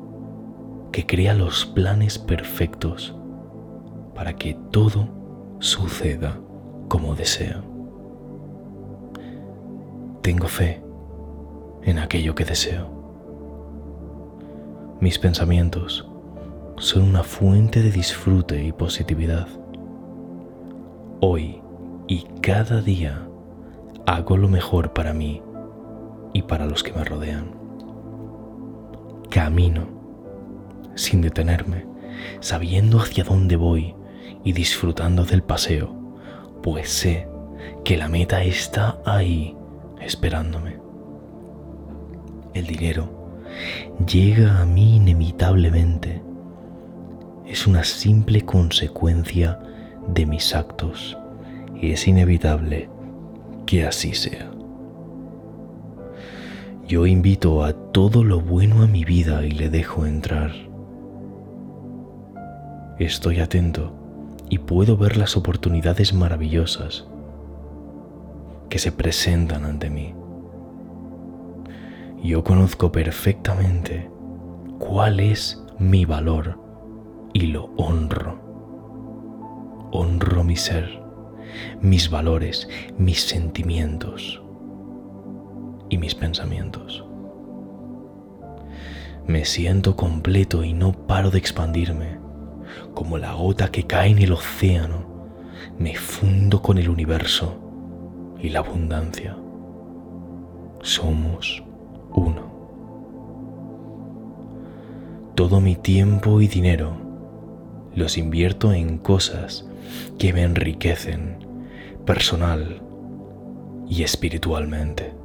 [0.90, 3.14] que crea los planes perfectos
[4.14, 5.06] para que todo
[5.58, 6.40] suceda
[6.88, 7.60] como deseo.
[10.22, 10.82] Tengo fe
[11.82, 12.88] en aquello que deseo.
[15.02, 16.08] Mis pensamientos
[16.78, 19.46] son una fuente de disfrute y positividad.
[21.20, 21.60] Hoy
[22.08, 23.28] y cada día
[24.06, 25.42] hago lo mejor para mí
[26.32, 27.55] y para los que me rodean.
[29.30, 29.96] Camino
[30.94, 31.86] sin detenerme,
[32.40, 33.94] sabiendo hacia dónde voy
[34.44, 35.94] y disfrutando del paseo,
[36.62, 37.28] pues sé
[37.84, 39.54] que la meta está ahí
[40.00, 40.78] esperándome.
[42.54, 43.38] El dinero
[44.06, 46.22] llega a mí inevitablemente.
[47.46, 49.60] Es una simple consecuencia
[50.08, 51.16] de mis actos
[51.80, 52.88] y es inevitable
[53.66, 54.55] que así sea.
[56.88, 60.52] Yo invito a todo lo bueno a mi vida y le dejo entrar.
[63.00, 63.92] Estoy atento
[64.48, 67.08] y puedo ver las oportunidades maravillosas
[68.68, 70.14] que se presentan ante mí.
[72.22, 74.08] Yo conozco perfectamente
[74.78, 76.56] cuál es mi valor
[77.32, 78.38] y lo honro.
[79.90, 81.02] Honro mi ser,
[81.80, 84.40] mis valores, mis sentimientos
[85.88, 87.04] y mis pensamientos.
[89.26, 92.18] Me siento completo y no paro de expandirme
[92.94, 95.06] como la gota que cae en el océano,
[95.78, 97.56] me fundo con el universo
[98.40, 99.36] y la abundancia.
[100.82, 101.62] Somos
[102.12, 102.54] uno.
[105.34, 106.96] Todo mi tiempo y dinero
[107.94, 109.66] los invierto en cosas
[110.18, 111.38] que me enriquecen
[112.04, 112.82] personal
[113.88, 115.15] y espiritualmente.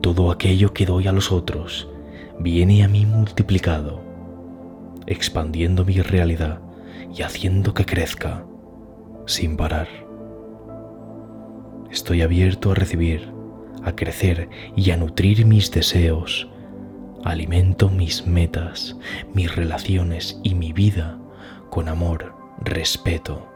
[0.00, 1.88] Todo aquello que doy a los otros
[2.38, 4.00] viene a mí multiplicado,
[5.06, 6.60] expandiendo mi realidad
[7.14, 8.44] y haciendo que crezca
[9.26, 9.88] sin parar.
[11.90, 13.32] Estoy abierto a recibir,
[13.84, 16.48] a crecer y a nutrir mis deseos.
[17.24, 18.96] Alimento mis metas,
[19.34, 21.18] mis relaciones y mi vida
[21.70, 23.46] con amor, respeto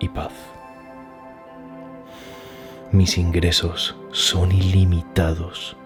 [0.00, 0.32] y paz.
[2.92, 5.76] Mis ingresos son ilimitados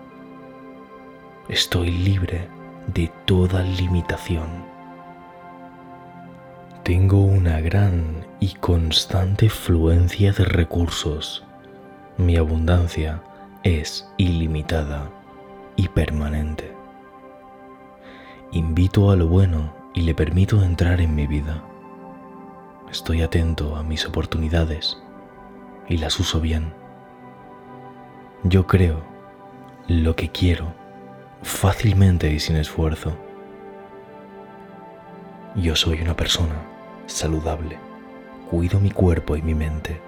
[1.49, 2.49] estoy libre
[2.93, 4.49] de toda limitación.
[6.83, 11.45] Tengo una gran y constante fluencia de recursos.
[12.17, 13.23] Mi abundancia
[13.63, 15.11] es ilimitada
[15.77, 16.73] y permanente.
[18.53, 21.63] Invito a lo bueno y le permito entrar en mi vida.
[22.91, 24.99] Estoy atento a mis oportunidades
[25.89, 26.86] y las uso bien.
[28.45, 29.03] Yo creo
[29.89, 30.73] lo que quiero
[31.43, 33.17] fácilmente y sin esfuerzo.
[35.57, 36.55] Yo soy una persona
[37.07, 37.79] saludable,
[38.51, 40.01] cuido mi cuerpo y mi mente.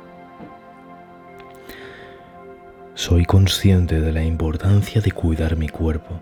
[2.95, 6.21] Soy consciente de la importancia de cuidar mi cuerpo.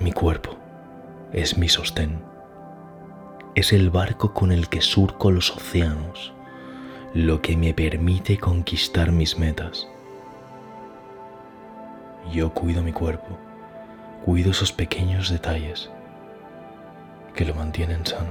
[0.00, 0.56] Mi cuerpo
[1.32, 2.22] es mi sostén.
[3.54, 6.32] Es el barco con el que surco los océanos,
[7.12, 9.86] lo que me permite conquistar mis metas.
[12.30, 13.38] Yo cuido mi cuerpo
[14.24, 15.90] cuido esos pequeños detalles
[17.34, 18.30] que lo mantienen sano.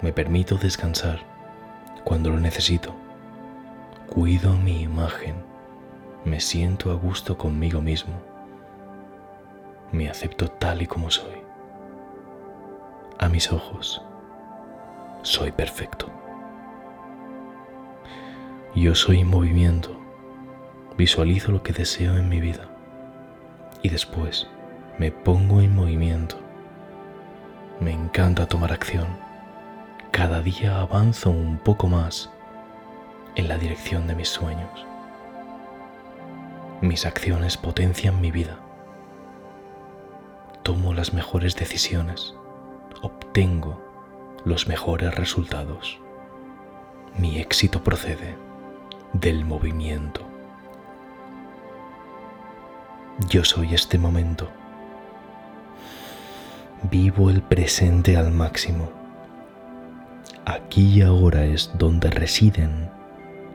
[0.00, 1.20] Me permito descansar
[2.04, 2.94] cuando lo necesito.
[4.08, 5.34] Cuido mi imagen.
[6.24, 8.14] Me siento a gusto conmigo mismo.
[9.90, 11.42] Me acepto tal y como soy.
[13.18, 14.02] A mis ojos,
[15.22, 16.06] soy perfecto.
[18.74, 20.03] Yo soy movimiento.
[20.96, 22.68] Visualizo lo que deseo en mi vida
[23.82, 24.46] y después
[24.98, 26.36] me pongo en movimiento.
[27.80, 29.08] Me encanta tomar acción.
[30.12, 32.30] Cada día avanzo un poco más
[33.34, 34.86] en la dirección de mis sueños.
[36.80, 38.60] Mis acciones potencian mi vida.
[40.62, 42.36] Tomo las mejores decisiones.
[43.02, 43.82] Obtengo
[44.44, 45.98] los mejores resultados.
[47.18, 48.36] Mi éxito procede
[49.12, 50.33] del movimiento.
[53.20, 54.48] Yo soy este momento.
[56.90, 58.90] Vivo el presente al máximo.
[60.44, 62.90] Aquí y ahora es donde residen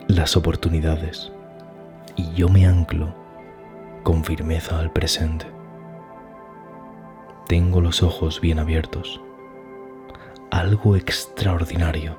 [0.08, 1.34] las oportunidades
[2.16, 3.14] y yo me anclo
[4.04, 5.46] con firmeza al presente.
[7.50, 9.20] Tengo los ojos bien abiertos.
[10.52, 12.16] Algo extraordinario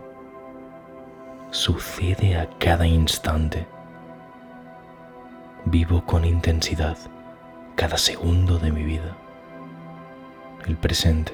[1.53, 3.67] sucede a cada instante.
[5.65, 6.99] Vivo con intensidad
[7.81, 9.17] cada segundo de mi vida.
[10.67, 11.33] El presente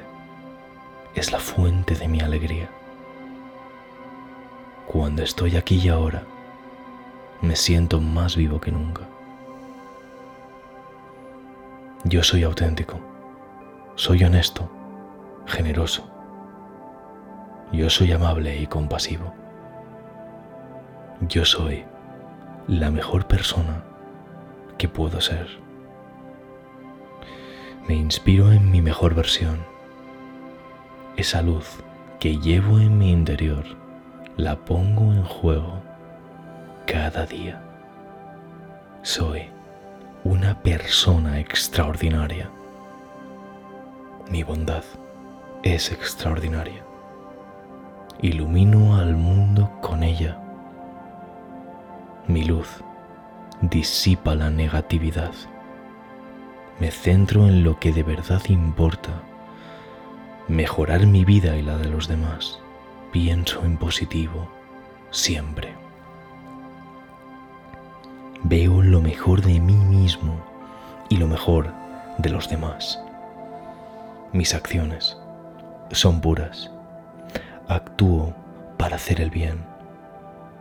[1.16, 2.70] es la fuente de mi alegría.
[4.86, 6.22] Cuando estoy aquí y ahora,
[7.42, 9.02] me siento más vivo que nunca.
[12.04, 13.00] Yo soy auténtico,
[13.96, 14.70] soy honesto,
[15.46, 16.08] generoso.
[17.72, 19.34] Yo soy amable y compasivo.
[21.22, 21.84] Yo soy
[22.68, 23.82] la mejor persona
[24.78, 25.65] que puedo ser.
[27.88, 29.60] Me inspiro en mi mejor versión.
[31.16, 31.84] Esa luz
[32.18, 33.64] que llevo en mi interior
[34.36, 35.80] la pongo en juego
[36.84, 37.62] cada día.
[39.02, 39.42] Soy
[40.24, 42.50] una persona extraordinaria.
[44.28, 44.82] Mi bondad
[45.62, 46.84] es extraordinaria.
[48.20, 50.40] Ilumino al mundo con ella.
[52.26, 52.82] Mi luz
[53.60, 55.32] disipa la negatividad.
[56.78, 59.22] Me centro en lo que de verdad importa.
[60.46, 62.58] Mejorar mi vida y la de los demás.
[63.12, 64.48] Pienso en positivo,
[65.10, 65.72] siempre.
[68.42, 70.38] Veo lo mejor de mí mismo
[71.08, 71.72] y lo mejor
[72.18, 73.00] de los demás.
[74.32, 75.16] Mis acciones
[75.92, 76.70] son puras.
[77.68, 78.34] Actúo
[78.76, 79.64] para hacer el bien,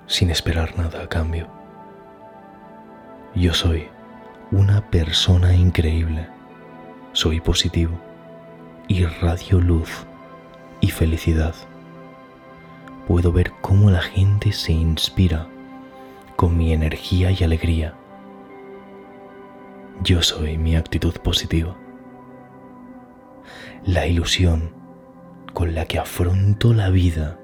[0.08, 1.48] sin esperar nada a cambio.
[3.36, 3.90] Yo soy
[4.52, 6.28] una persona increíble.
[7.14, 8.00] Soy positivo,
[8.88, 10.06] irradio luz
[10.82, 11.56] y felicidad.
[13.08, 15.48] Puedo ver cómo la gente se inspira
[16.36, 17.96] con mi energía y alegría.
[20.04, 21.76] Yo soy mi actitud positiva.
[23.84, 24.74] La ilusión
[25.54, 27.40] con la que afronto la vida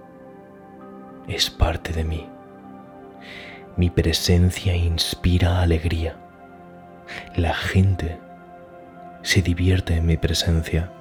[1.27, 2.27] es parte de mí.
[3.77, 6.30] Mi presencia inspira alegría.
[7.35, 8.19] La gente
[9.23, 10.91] se divierte en mi presencia.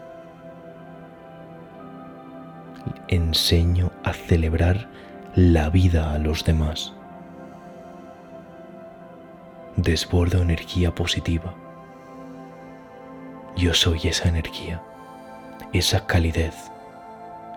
[3.08, 4.88] Enseño a celebrar
[5.34, 6.92] la vida a los demás.
[9.76, 11.54] Desbordo energía positiva.
[13.56, 14.82] Yo soy esa energía,
[15.72, 16.54] esa calidez,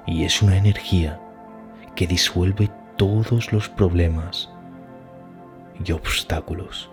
[0.05, 1.19] y es una energía
[1.95, 4.49] que disuelve todos los problemas
[5.83, 6.92] y obstáculos.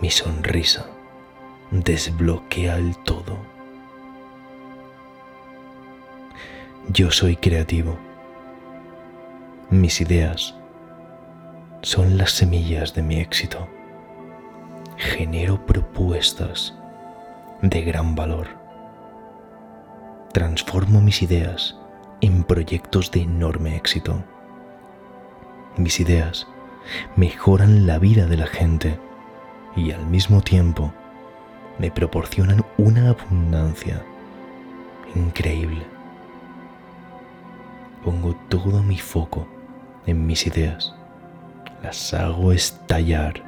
[0.00, 0.86] Mi sonrisa
[1.70, 3.36] desbloquea el todo.
[6.88, 7.98] Yo soy creativo.
[9.68, 10.54] Mis ideas
[11.82, 13.68] son las semillas de mi éxito.
[14.96, 16.74] Genero propuestas
[17.60, 18.48] de gran valor.
[20.32, 21.76] Transformo mis ideas
[22.22, 24.24] en proyectos de enorme éxito.
[25.76, 26.46] Mis ideas
[27.16, 28.98] mejoran la vida de la gente
[29.76, 30.92] y al mismo tiempo
[31.78, 34.02] me proporcionan una abundancia
[35.14, 35.82] increíble.
[38.04, 39.46] Pongo todo mi foco
[40.06, 40.94] en mis ideas,
[41.82, 43.42] las hago estallar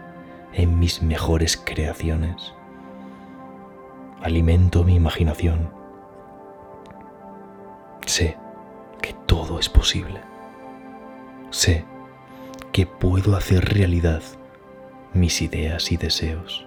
[0.52, 2.52] en mis mejores creaciones.
[4.22, 5.70] Alimento mi imaginación.
[8.06, 8.36] Sé
[9.00, 10.20] que todo es posible.
[11.50, 11.84] Sé
[12.72, 14.22] que puedo hacer realidad
[15.14, 16.66] mis ideas y deseos.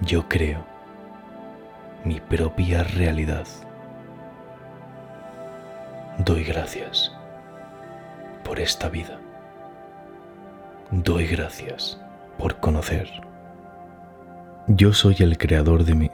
[0.00, 0.64] Yo creo
[2.04, 3.46] mi propia realidad.
[6.24, 7.12] Doy gracias
[8.44, 9.18] por esta vida.
[10.92, 12.00] Doy gracias
[12.38, 13.08] por conocer.
[14.68, 16.10] Yo soy el creador de mí.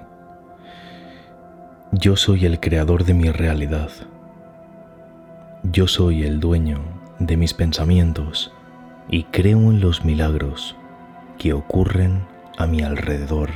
[1.93, 3.91] Yo soy el creador de mi realidad.
[5.62, 6.80] Yo soy el dueño
[7.18, 8.53] de mis pensamientos
[9.09, 10.76] y creo en los milagros
[11.38, 12.26] que ocurren
[12.57, 13.50] a mi alrededor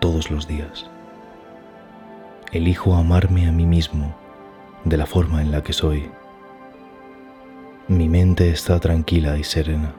[0.00, 0.90] todos los días.
[2.52, 4.14] Elijo amarme a mí mismo
[4.84, 6.10] de la forma en la que soy.
[7.88, 9.94] Mi mente está tranquila y serena.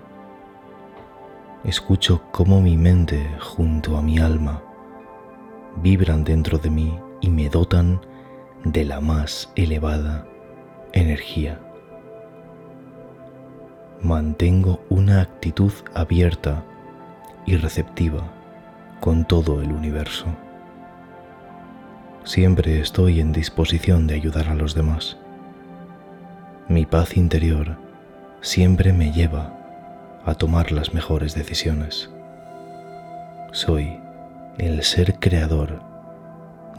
[1.64, 4.62] Escucho cómo mi mente junto a mi alma
[5.82, 8.00] vibran dentro de mí y me dotan
[8.64, 10.28] de la más elevada
[10.94, 11.65] energía
[14.02, 16.64] mantengo una actitud abierta
[17.46, 18.24] y receptiva
[19.00, 20.26] con todo el universo.
[22.24, 25.18] Siempre estoy en disposición de ayudar a los demás.
[26.68, 27.78] Mi paz interior
[28.42, 29.54] siempre me lleva
[30.26, 32.10] a tomar las mejores decisiones.
[33.52, 34.00] Soy
[34.58, 35.82] el ser creador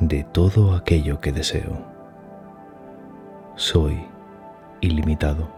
[0.00, 1.78] de todo aquello que deseo.
[3.54, 3.98] Soy
[4.80, 5.55] ilimitado.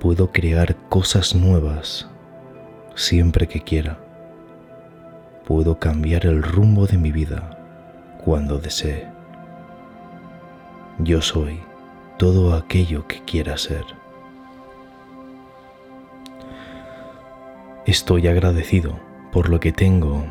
[0.00, 2.08] Puedo crear cosas nuevas
[2.94, 3.98] siempre que quiera.
[5.44, 7.58] Puedo cambiar el rumbo de mi vida
[8.24, 9.06] cuando desee.
[11.00, 11.60] Yo soy
[12.16, 13.84] todo aquello que quiera ser.
[17.84, 18.98] Estoy agradecido
[19.32, 20.24] por lo que tengo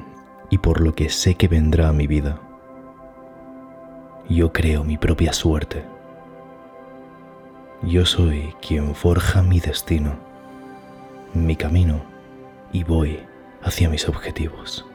[0.49, 2.41] y por lo que sé que vendrá a mi vida.
[4.28, 5.99] Yo creo mi propia suerte.
[7.82, 10.15] Yo soy quien forja mi destino,
[11.34, 12.01] mi camino
[12.73, 13.21] y voy
[13.63, 14.86] hacia mis objetivos.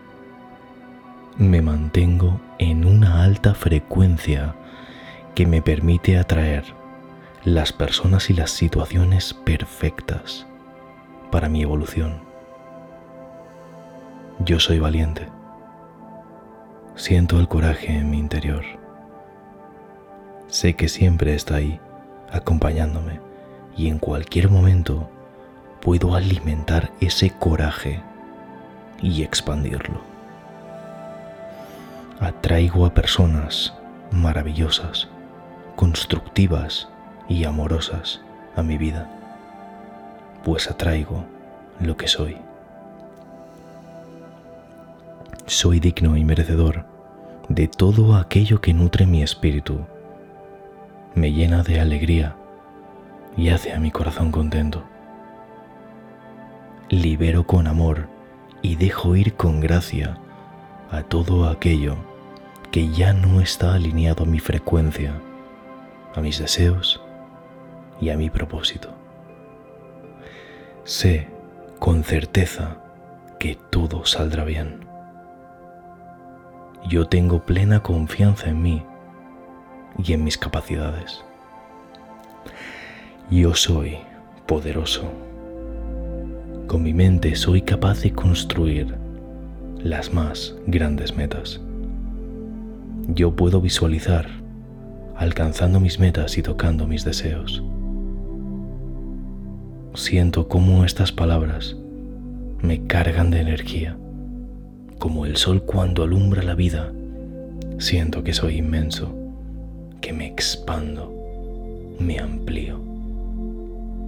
[1.39, 4.55] Me mantengo en una alta frecuencia
[5.35, 6.65] que me permite atraer
[7.45, 10.47] las personas y las situaciones perfectas
[11.31, 12.21] para mi evolución.
[14.41, 15.29] Yo soy valiente.
[16.97, 18.63] Siento el coraje en mi interior.
[20.49, 21.81] Sé que siempre está ahí,
[22.35, 23.21] acompañándome,
[23.77, 25.09] y en cualquier momento
[25.81, 28.03] puedo alimentar ese coraje
[29.03, 30.01] y expandirlo.
[32.21, 33.75] Atraigo a personas
[34.11, 35.09] maravillosas,
[35.77, 36.89] constructivas
[37.29, 38.21] y amorosas
[38.57, 39.11] a mi vida,
[40.45, 41.25] pues atraigo
[41.81, 42.37] lo que soy.
[45.47, 46.87] Soy digno y merecedor
[47.49, 49.85] de todo aquello que nutre mi espíritu,
[51.15, 52.37] me llena de alegría
[53.37, 54.83] y hace a mi corazón contento.
[56.89, 58.09] Libero con amor
[58.63, 60.19] y dejo ir con gracia
[60.91, 61.97] a todo aquello
[62.71, 65.15] que ya no está alineado a mi frecuencia,
[66.15, 67.01] a mis deseos
[68.01, 68.91] y a mi propósito.
[70.83, 71.29] Sé
[71.79, 72.79] con certeza
[73.39, 74.81] que todo saldrá bien.
[76.89, 78.85] Yo tengo plena confianza en mí
[79.99, 81.25] y en mis capacidades.
[83.31, 83.99] Yo soy
[84.47, 85.11] poderoso.
[86.67, 88.95] Con mi mente soy capaz de construir
[89.79, 91.61] las más grandes metas.
[93.09, 94.27] Yo puedo visualizar
[95.17, 97.63] alcanzando mis metas y tocando mis deseos.
[99.95, 101.77] Siento cómo estas palabras
[102.61, 103.97] me cargan de energía,
[104.99, 106.93] como el sol cuando alumbra la vida.
[107.79, 109.15] Siento que soy inmenso,
[110.05, 111.11] que me expando,
[111.99, 112.79] me amplío,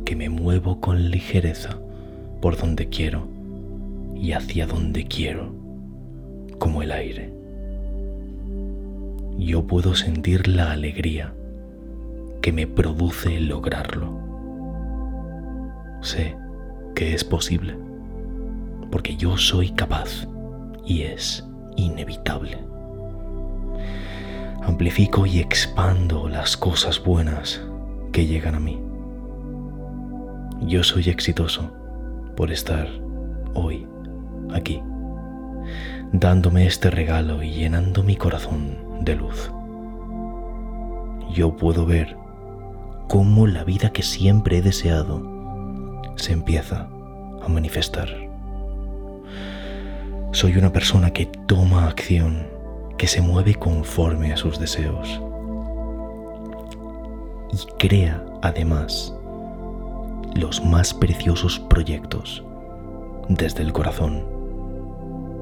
[0.04, 1.78] que me muevo con ligereza
[2.42, 3.26] por donde quiero
[4.14, 5.54] y hacia donde quiero,
[6.58, 7.32] como el aire.
[9.38, 11.32] Yo puedo sentir la alegría
[12.42, 14.20] que me produce lograrlo
[16.02, 16.36] sé
[16.94, 17.74] que es posible,
[18.90, 20.28] porque yo soy capaz
[20.84, 21.42] y es
[21.78, 22.65] inevitable.
[24.66, 27.62] Amplifico y expando las cosas buenas
[28.12, 28.82] que llegan a mí.
[30.62, 31.72] Yo soy exitoso
[32.36, 32.88] por estar
[33.54, 33.86] hoy
[34.52, 34.82] aquí,
[36.12, 39.52] dándome este regalo y llenando mi corazón de luz.
[41.32, 42.16] Yo puedo ver
[43.08, 45.22] cómo la vida que siempre he deseado
[46.16, 46.88] se empieza
[47.40, 48.08] a manifestar.
[50.32, 52.55] Soy una persona que toma acción,
[52.98, 55.20] que se mueve conforme a sus deseos
[57.52, 59.14] y crea además
[60.34, 62.44] los más preciosos proyectos
[63.28, 64.24] desde el corazón.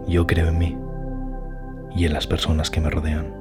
[0.07, 0.77] Yo creo en mí
[1.97, 3.33] y en las personas que me rodean.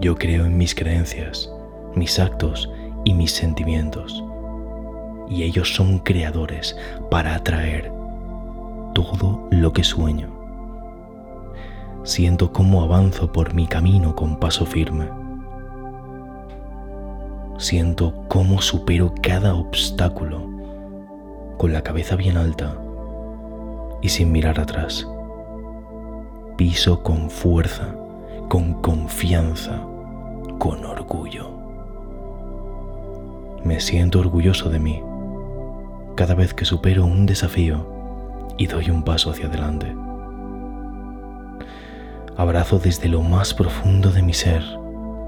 [0.00, 1.50] Yo creo en mis creencias,
[1.94, 2.70] mis actos
[3.04, 4.24] y mis sentimientos
[5.30, 6.76] y ellos son creadores
[7.10, 7.92] para atraer
[8.94, 10.39] todo lo que sueño.
[12.02, 15.08] Siento cómo avanzo por mi camino con paso firme.
[17.58, 20.48] Siento cómo supero cada obstáculo
[21.58, 22.74] con la cabeza bien alta
[24.00, 25.06] y sin mirar atrás.
[26.56, 27.94] Piso con fuerza,
[28.48, 29.82] con confianza,
[30.58, 31.50] con orgullo.
[33.62, 35.02] Me siento orgulloso de mí
[36.14, 37.86] cada vez que supero un desafío
[38.56, 39.94] y doy un paso hacia adelante.
[42.40, 44.62] Abrazo desde lo más profundo de mi ser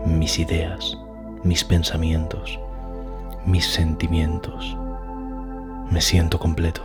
[0.07, 0.97] mis ideas,
[1.45, 2.59] mis pensamientos,
[3.45, 4.79] mis sentimientos.
[5.91, 6.81] Me siento completo.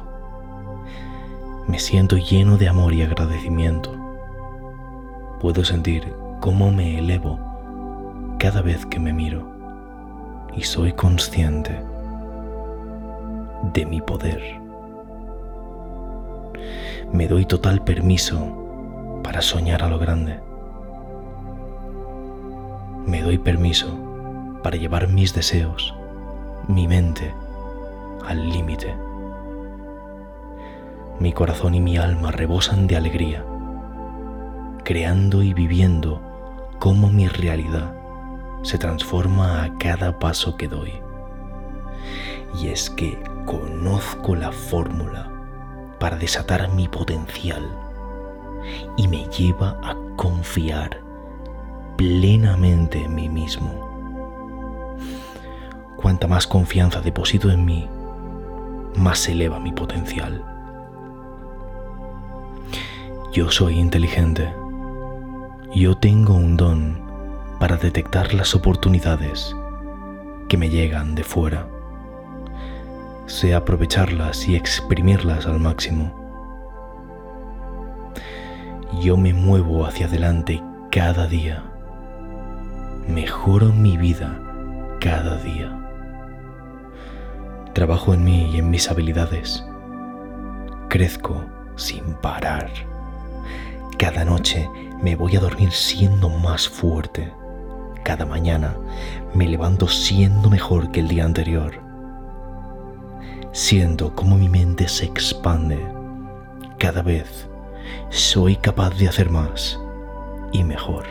[1.69, 3.93] Me siento lleno de amor y agradecimiento
[5.39, 7.39] Puedo sentir cómo me elevo
[8.38, 9.47] cada vez que me miro
[10.53, 11.71] y soy consciente
[13.71, 14.41] de mi poder.
[17.13, 18.57] Me doy total permiso
[19.28, 20.39] para soñar a lo grande.
[23.05, 23.89] Me doy permiso
[24.63, 25.93] para llevar mis deseos,
[26.69, 27.36] mi mente,
[28.25, 28.95] al límite.
[31.19, 33.43] Mi corazón y mi alma rebosan de alegría,
[34.86, 36.21] creando y viviendo
[36.80, 37.93] cómo mi realidad
[38.61, 40.93] se transforma a cada paso que doy.
[42.61, 45.30] Y es que conozco la fórmula
[45.99, 47.86] para desatar mi potencial
[48.95, 51.01] y me lleva a confiar
[51.97, 53.88] plenamente en mí mismo.
[55.97, 57.89] Cuanta más confianza deposito en mí,
[58.95, 60.43] más eleva mi potencial.
[63.34, 64.51] Yo soy inteligente.
[65.76, 66.99] Yo tengo un don
[67.59, 69.55] para detectar las oportunidades
[70.47, 71.68] que me llegan de fuera.
[73.28, 76.16] Sé aprovecharlas y exprimirlas al máximo.
[79.01, 80.61] Yo me muevo hacia adelante
[80.91, 81.63] cada día.
[83.07, 84.39] Mejoro mi vida
[84.99, 85.73] cada día.
[87.73, 89.65] Trabajo en mí y en mis habilidades.
[90.89, 92.69] Crezco sin parar.
[93.97, 94.69] Cada noche
[95.01, 97.31] me voy a dormir siendo más fuerte
[98.07, 98.73] cada mañana
[99.33, 101.73] me levanto siendo mejor que el día anterior.
[103.51, 105.77] Siento cómo mi mente se expande.
[106.79, 107.47] Cada vez
[108.09, 109.79] soy capaz de hacer más
[110.51, 111.05] y mejor.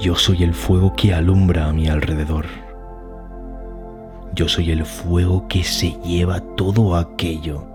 [0.00, 2.46] Yo soy el fuego que alumbra a mi alrededor.
[4.34, 7.66] Yo soy el fuego que se lleva todo aquello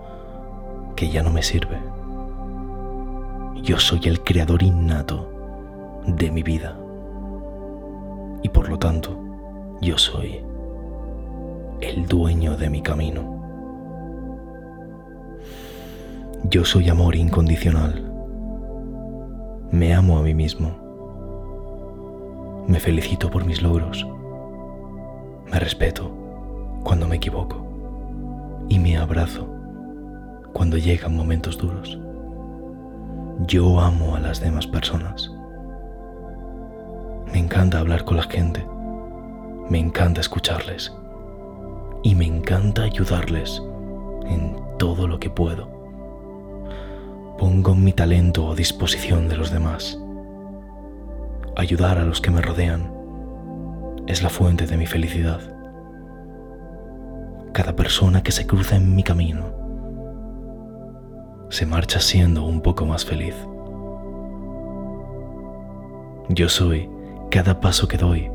[0.96, 1.78] que ya no me sirve.
[3.62, 5.30] Yo soy el creador innato
[6.06, 6.78] de mi vida.
[8.42, 9.18] Y por lo tanto,
[9.80, 10.42] yo soy
[11.80, 13.33] el dueño de mi camino.
[16.50, 18.02] Yo soy amor incondicional.
[19.70, 20.76] Me amo a mí mismo.
[22.68, 24.06] Me felicito por mis logros.
[25.50, 26.10] Me respeto
[26.84, 27.66] cuando me equivoco.
[28.68, 29.48] Y me abrazo
[30.52, 31.98] cuando llegan momentos duros.
[33.46, 35.32] Yo amo a las demás personas.
[37.32, 38.66] Me encanta hablar con la gente.
[39.70, 40.94] Me encanta escucharles.
[42.02, 43.62] Y me encanta ayudarles
[44.26, 45.73] en todo lo que puedo.
[47.38, 49.98] Pongo mi talento a disposición de los demás.
[51.56, 52.92] Ayudar a los que me rodean
[54.06, 55.40] es la fuente de mi felicidad.
[57.52, 59.52] Cada persona que se cruza en mi camino
[61.50, 63.34] se marcha siendo un poco más feliz.
[66.28, 66.88] Yo soy
[67.32, 68.30] cada paso que doy.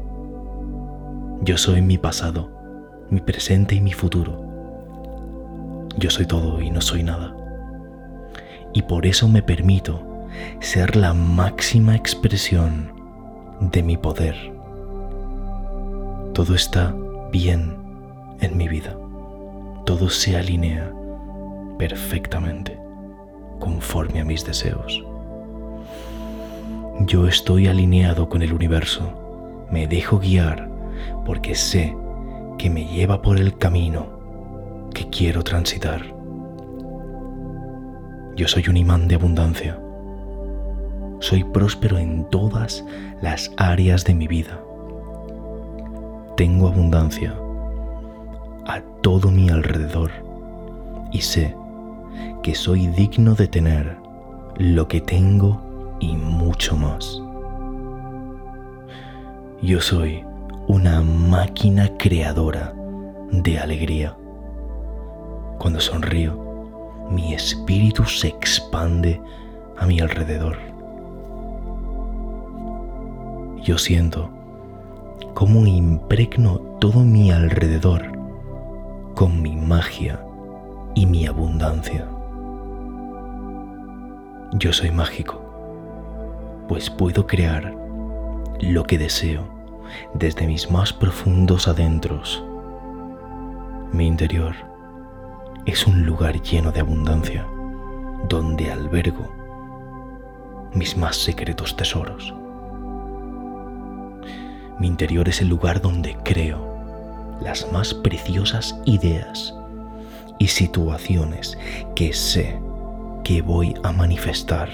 [1.41, 2.49] Yo soy mi pasado,
[3.09, 4.45] mi presente y mi futuro.
[5.97, 7.38] Yo soy todo y no soy nada.
[8.73, 10.05] Y por eso me permito
[10.59, 12.93] ser la máxima expresión
[13.59, 14.35] de mi poder.
[16.33, 16.95] Todo está
[17.31, 17.75] bien
[18.41, 18.95] en mi vida.
[19.85, 20.91] Todo se alinea
[21.77, 22.79] perfectamente
[23.59, 25.03] conforme a mis deseos.
[27.01, 30.69] Yo estoy alineado con el universo, me dejo guiar
[31.25, 31.95] porque sé
[32.57, 36.18] que me lleva por el camino que quiero transitar.
[38.39, 39.77] Yo soy un imán de abundancia.
[41.19, 42.85] Soy próspero en todas
[43.21, 44.63] las áreas de mi vida.
[46.37, 47.35] Tengo abundancia
[48.65, 50.09] a todo mi alrededor
[51.11, 51.53] y sé
[52.41, 53.97] que soy digno de tener
[54.55, 57.21] lo que tengo y mucho más.
[59.61, 60.23] Yo soy
[60.69, 62.73] una máquina creadora
[63.33, 64.15] de alegría.
[65.57, 66.48] Cuando sonrío,
[67.09, 69.21] mi espíritu se expande
[69.77, 70.57] a mi alrededor.
[73.63, 74.29] Yo siento
[75.33, 78.03] cómo impregno todo mi alrededor
[79.15, 80.23] con mi magia
[80.95, 82.07] y mi abundancia.
[84.53, 85.49] Yo soy mágico
[86.69, 87.75] pues puedo crear
[88.61, 89.43] lo que deseo
[90.13, 92.43] desde mis más profundos adentros.
[93.91, 94.53] Mi interior
[95.69, 97.45] es un lugar lleno de abundancia,
[98.27, 99.31] donde albergo
[100.73, 102.33] mis más secretos tesoros.
[104.79, 109.53] Mi interior es el lugar donde creo las más preciosas ideas
[110.39, 111.55] y situaciones
[111.95, 112.59] que sé
[113.23, 114.69] que voy a manifestar.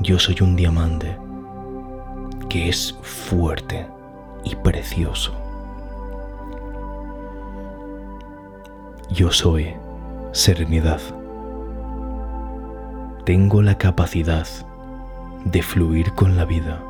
[0.00, 1.16] Yo soy un diamante
[2.48, 3.86] que es fuerte
[4.42, 5.37] y precioso.
[9.10, 9.74] Yo soy
[10.32, 11.00] serenidad.
[13.24, 14.46] Tengo la capacidad
[15.46, 16.82] de fluir con la vida.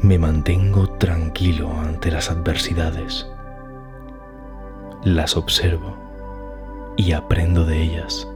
[0.00, 3.28] Me mantengo tranquilo ante las adversidades.
[5.02, 5.96] Las observo
[6.96, 8.28] y aprendo de ellas.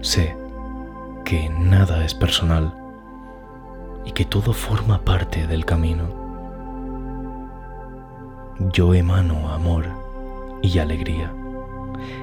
[0.00, 0.36] Sé
[1.24, 2.76] que nada es personal
[4.04, 6.25] y que todo forma parte del camino.
[8.58, 9.84] Yo emano amor
[10.62, 11.30] y alegría.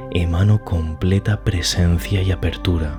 [0.10, 2.98] Emano completa presencia y apertura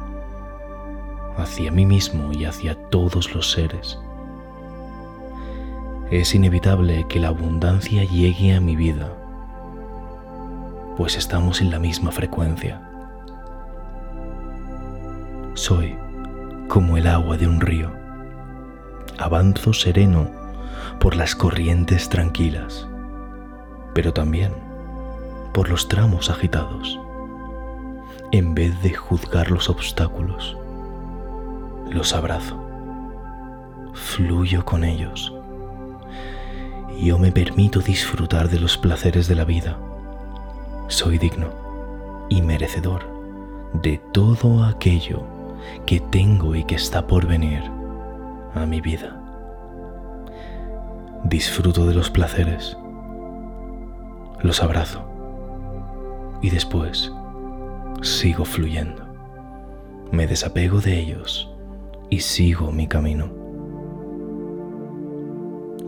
[1.37, 3.99] hacia mí mismo y hacia todos los seres.
[6.13, 9.13] Es inevitable que la abundancia llegue a mi vida,
[10.97, 12.81] pues estamos en la misma frecuencia.
[15.55, 15.97] Soy
[16.69, 17.91] como el agua de un río.
[19.19, 20.31] Avanzo sereno
[21.01, 22.87] por las corrientes tranquilas,
[23.95, 24.53] pero también
[25.53, 27.01] por los tramos agitados.
[28.33, 30.57] En vez de juzgar los obstáculos,
[31.89, 32.61] los abrazo,
[33.93, 35.33] fluyo con ellos.
[37.01, 39.79] Yo me permito disfrutar de los placeres de la vida.
[40.89, 41.49] Soy digno
[42.29, 43.07] y merecedor
[43.75, 45.25] de todo aquello
[45.87, 47.63] que tengo y que está por venir
[48.55, 49.21] a mi vida.
[51.25, 52.77] Disfruto de los placeres,
[54.45, 55.03] los abrazo
[56.43, 57.11] y después
[58.03, 59.03] sigo fluyendo.
[60.13, 61.51] Me desapego de ellos
[62.11, 63.31] y sigo mi camino.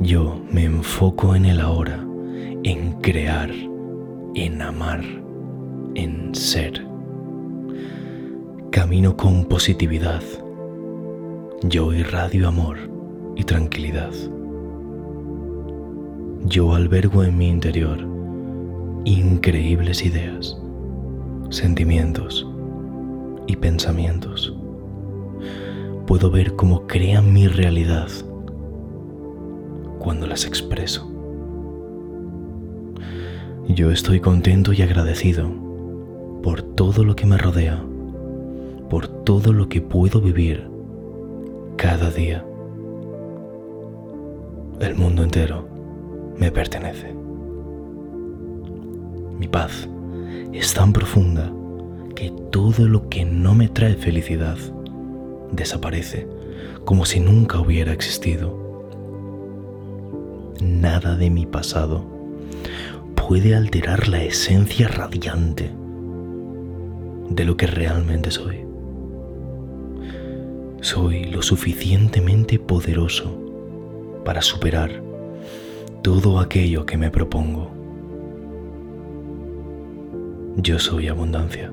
[0.00, 2.02] Yo me enfoco en el ahora,
[2.62, 3.50] en crear,
[4.34, 5.04] en amar,
[5.94, 6.86] en ser.
[8.70, 10.22] Camino con positividad.
[11.62, 12.78] Yo irradio amor
[13.36, 14.12] y tranquilidad.
[16.46, 18.15] Yo albergo en mi interior
[19.06, 20.56] increíbles ideas,
[21.50, 22.46] sentimientos
[23.46, 24.54] y pensamientos.
[26.06, 28.08] Puedo ver cómo crean mi realidad
[29.98, 31.10] cuando las expreso.
[33.68, 35.50] Yo estoy contento y agradecido
[36.42, 37.82] por todo lo que me rodea
[38.88, 40.68] por todo lo que puedo vivir
[41.76, 42.44] cada día.
[44.80, 45.66] El mundo entero
[46.36, 47.15] me pertenece.
[49.38, 49.88] Mi paz
[50.52, 51.52] es tan profunda
[52.14, 54.56] que todo lo que no me trae felicidad
[55.52, 56.26] desaparece
[56.84, 58.66] como si nunca hubiera existido.
[60.62, 62.04] Nada de mi pasado
[63.14, 65.70] puede alterar la esencia radiante
[67.28, 68.64] de lo que realmente soy.
[70.80, 73.36] Soy lo suficientemente poderoso
[74.24, 75.02] para superar
[76.02, 77.75] todo aquello que me propongo.
[80.58, 81.70] Yo soy abundancia.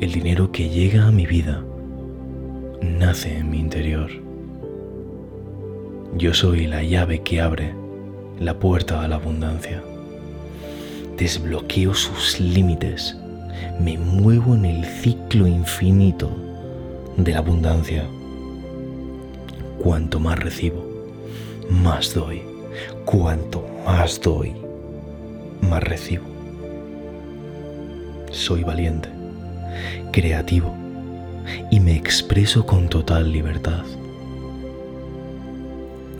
[0.00, 1.64] El dinero que llega a mi vida
[2.82, 4.10] nace en mi interior.
[6.16, 7.72] Yo soy la llave que abre
[8.40, 9.80] la puerta a la abundancia.
[11.16, 13.16] Desbloqueo sus límites.
[13.80, 16.28] Me muevo en el ciclo infinito
[17.16, 18.04] de la abundancia.
[19.78, 20.84] Cuanto más recibo,
[21.70, 22.42] más doy.
[23.04, 24.54] Cuanto más doy,
[25.60, 26.35] más recibo.
[28.36, 29.08] Soy valiente,
[30.12, 30.76] creativo
[31.70, 33.82] y me expreso con total libertad.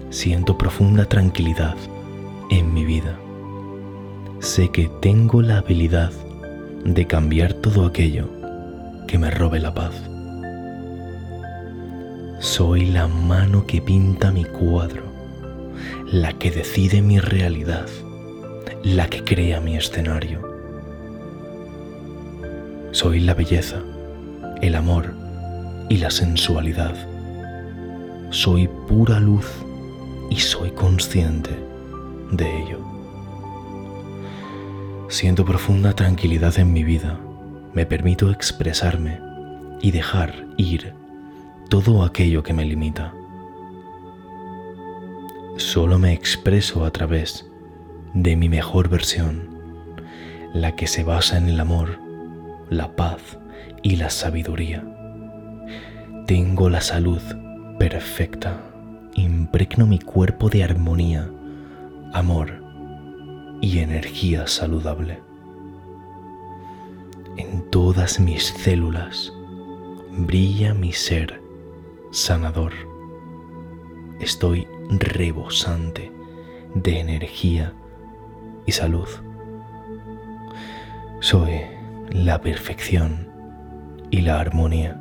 [0.08, 1.76] Siento profunda tranquilidad
[2.50, 3.18] en mi vida.
[4.40, 6.10] Sé que tengo la habilidad
[6.86, 8.30] de cambiar todo aquello
[9.06, 9.94] que me robe la paz.
[12.40, 15.02] Soy la mano que pinta mi cuadro,
[16.10, 17.86] la que decide mi realidad,
[18.82, 20.45] la que crea mi escenario.
[22.96, 23.82] Soy la belleza,
[24.62, 25.12] el amor
[25.90, 26.94] y la sensualidad.
[28.30, 29.44] Soy pura luz
[30.30, 31.50] y soy consciente
[32.30, 32.80] de ello.
[35.10, 37.20] Siento profunda tranquilidad en mi vida,
[37.74, 39.20] me permito expresarme
[39.82, 40.94] y dejar ir
[41.68, 43.12] todo aquello que me limita.
[45.58, 47.46] Solo me expreso a través
[48.14, 49.50] de mi mejor versión,
[50.54, 52.05] la que se basa en el amor,
[52.70, 53.38] la paz
[53.82, 54.84] y la sabiduría.
[56.26, 57.22] Tengo la salud
[57.78, 58.60] perfecta,
[59.14, 61.30] impregno mi cuerpo de armonía,
[62.12, 62.62] amor
[63.60, 65.20] y energía saludable.
[67.36, 69.32] En todas mis células
[70.18, 71.40] brilla mi ser
[72.10, 72.72] sanador.
[74.18, 76.10] Estoy rebosante
[76.74, 77.74] de energía
[78.64, 79.08] y salud.
[81.20, 81.75] Soy
[82.10, 83.28] la perfección
[84.10, 85.00] y la armonía.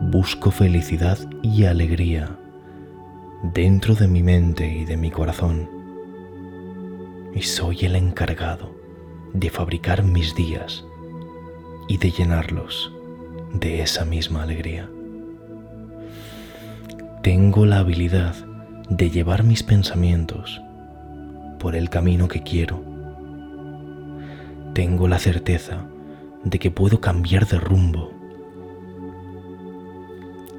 [0.00, 2.36] Busco felicidad y alegría
[3.54, 5.68] dentro de mi mente y de mi corazón.
[7.34, 8.74] Y soy el encargado
[9.32, 10.84] de fabricar mis días
[11.88, 12.92] y de llenarlos
[13.52, 14.88] de esa misma alegría.
[17.22, 18.34] Tengo la habilidad
[18.88, 20.62] de llevar mis pensamientos
[21.58, 22.95] por el camino que quiero.
[24.76, 25.86] Tengo la certeza
[26.44, 28.12] de que puedo cambiar de rumbo.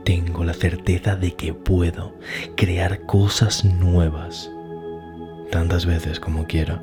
[0.03, 2.15] Tengo la certeza de que puedo
[2.55, 4.49] crear cosas nuevas
[5.51, 6.81] tantas veces como quiera.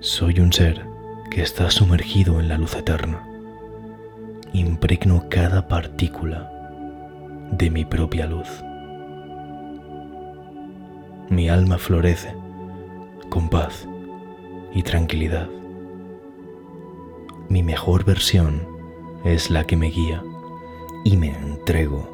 [0.00, 0.86] Soy un ser
[1.30, 3.22] que está sumergido en la luz eterna.
[4.54, 6.50] Impregno cada partícula
[7.50, 8.48] de mi propia luz.
[11.28, 12.34] Mi alma florece
[13.28, 13.86] con paz
[14.76, 15.48] y tranquilidad.
[17.48, 18.60] Mi mejor versión
[19.24, 20.22] es la que me guía
[21.02, 22.06] y me entrego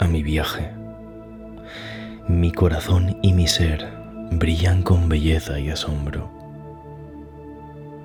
[0.00, 0.72] a mi viaje.
[2.26, 3.88] Mi corazón y mi ser
[4.32, 6.28] brillan con belleza y asombro.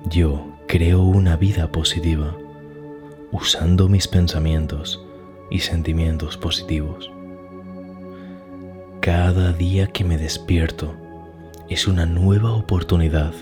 [0.08, 2.36] Yo creo una vida positiva
[3.32, 5.04] usando mis pensamientos
[5.50, 7.10] y sentimientos positivos.
[9.00, 10.94] Cada día que me despierto
[11.68, 13.32] es una nueva oportunidad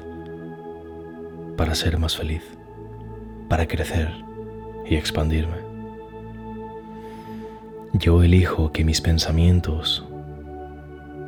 [1.59, 2.57] para ser más feliz,
[3.49, 4.09] para crecer
[4.87, 5.57] y expandirme.
[7.95, 10.07] Yo elijo que mis pensamientos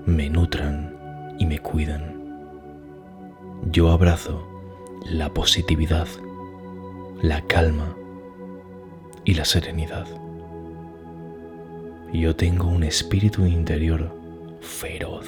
[0.06, 0.94] me nutran
[1.40, 2.14] y me cuidan.
[3.72, 4.46] Yo abrazo
[5.04, 6.06] la positividad,
[7.22, 7.96] la calma
[9.24, 10.06] y la serenidad.
[12.12, 14.16] Yo tengo un espíritu interior
[14.60, 15.26] feroz.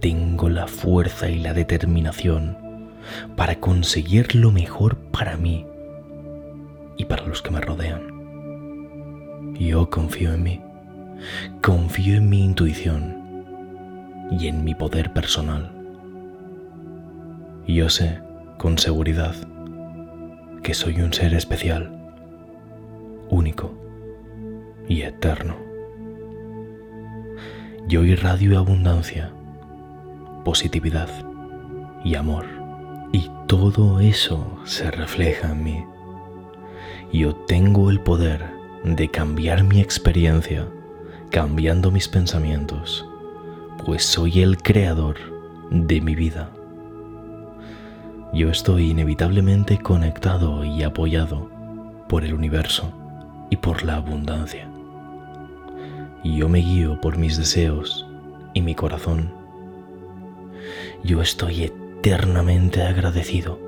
[0.00, 2.61] Tengo la fuerza y la determinación
[3.36, 5.66] para conseguir lo mejor para mí
[6.96, 9.54] y para los que me rodean.
[9.54, 10.60] Yo confío en mí,
[11.60, 13.16] confío en mi intuición
[14.30, 15.72] y en mi poder personal.
[17.66, 18.20] Yo sé
[18.58, 19.34] con seguridad
[20.62, 21.90] que soy un ser especial,
[23.28, 23.72] único
[24.88, 25.56] y eterno.
[27.88, 29.32] Yo irradio abundancia,
[30.44, 31.08] positividad
[32.04, 32.46] y amor,
[33.12, 35.84] y todo eso se refleja en mí.
[37.12, 38.50] Yo tengo el poder
[38.84, 40.66] de cambiar mi experiencia
[41.30, 43.06] cambiando mis pensamientos
[43.84, 45.16] pues soy el creador
[45.70, 46.50] de mi vida.
[48.32, 51.50] Yo estoy inevitablemente conectado y apoyado
[52.08, 52.92] por el universo
[53.50, 54.68] y por la abundancia.
[56.22, 58.06] Yo me guío por mis deseos
[58.54, 59.32] y mi corazón.
[61.02, 61.64] Yo estoy
[62.04, 63.60] eternamente agradecido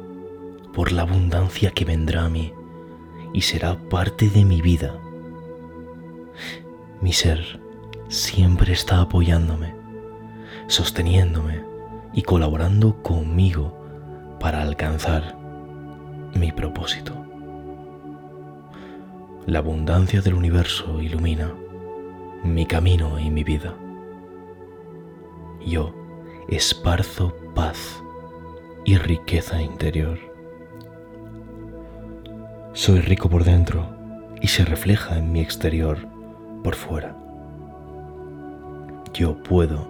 [0.73, 2.53] por la abundancia que vendrá a mí
[3.33, 4.99] y será parte de mi vida.
[7.01, 7.61] Mi ser
[8.09, 9.77] siempre está apoyándome
[10.67, 11.63] sosteniéndome
[12.13, 13.79] y colaborando conmigo
[14.41, 15.39] para alcanzar
[16.35, 17.15] mi propósito.
[19.47, 21.55] La abundancia del universo ilumina
[22.43, 23.77] mi camino y mi vida.
[25.65, 25.95] Yo
[26.49, 28.04] esparzo paz
[28.85, 30.19] y riqueza interior.
[32.73, 33.89] Soy rico por dentro
[34.41, 35.99] y se refleja en mi exterior
[36.63, 37.17] por fuera.
[39.15, 39.89] Yo puedo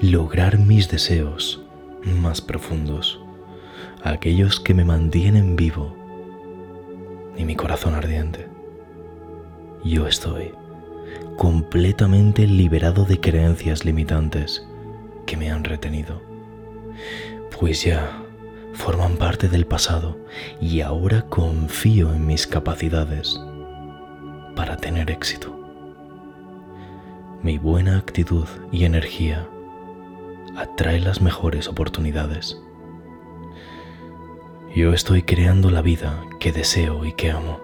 [0.00, 1.62] lograr mis deseos
[2.04, 3.20] más profundos,
[4.02, 5.94] aquellos que me mantienen vivo
[7.36, 8.48] y mi corazón ardiente.
[9.84, 10.52] Yo estoy
[11.36, 14.66] completamente liberado de creencias limitantes
[15.26, 16.22] que me han retenido,
[17.58, 18.22] pues ya
[18.74, 20.18] forman parte del pasado
[20.60, 23.40] y ahora confío en mis capacidades
[24.54, 25.58] para tener éxito.
[27.42, 29.46] Mi buena actitud y energía
[30.56, 32.60] atrae las mejores oportunidades.
[34.74, 37.60] Yo estoy creando la vida que deseo y que amo.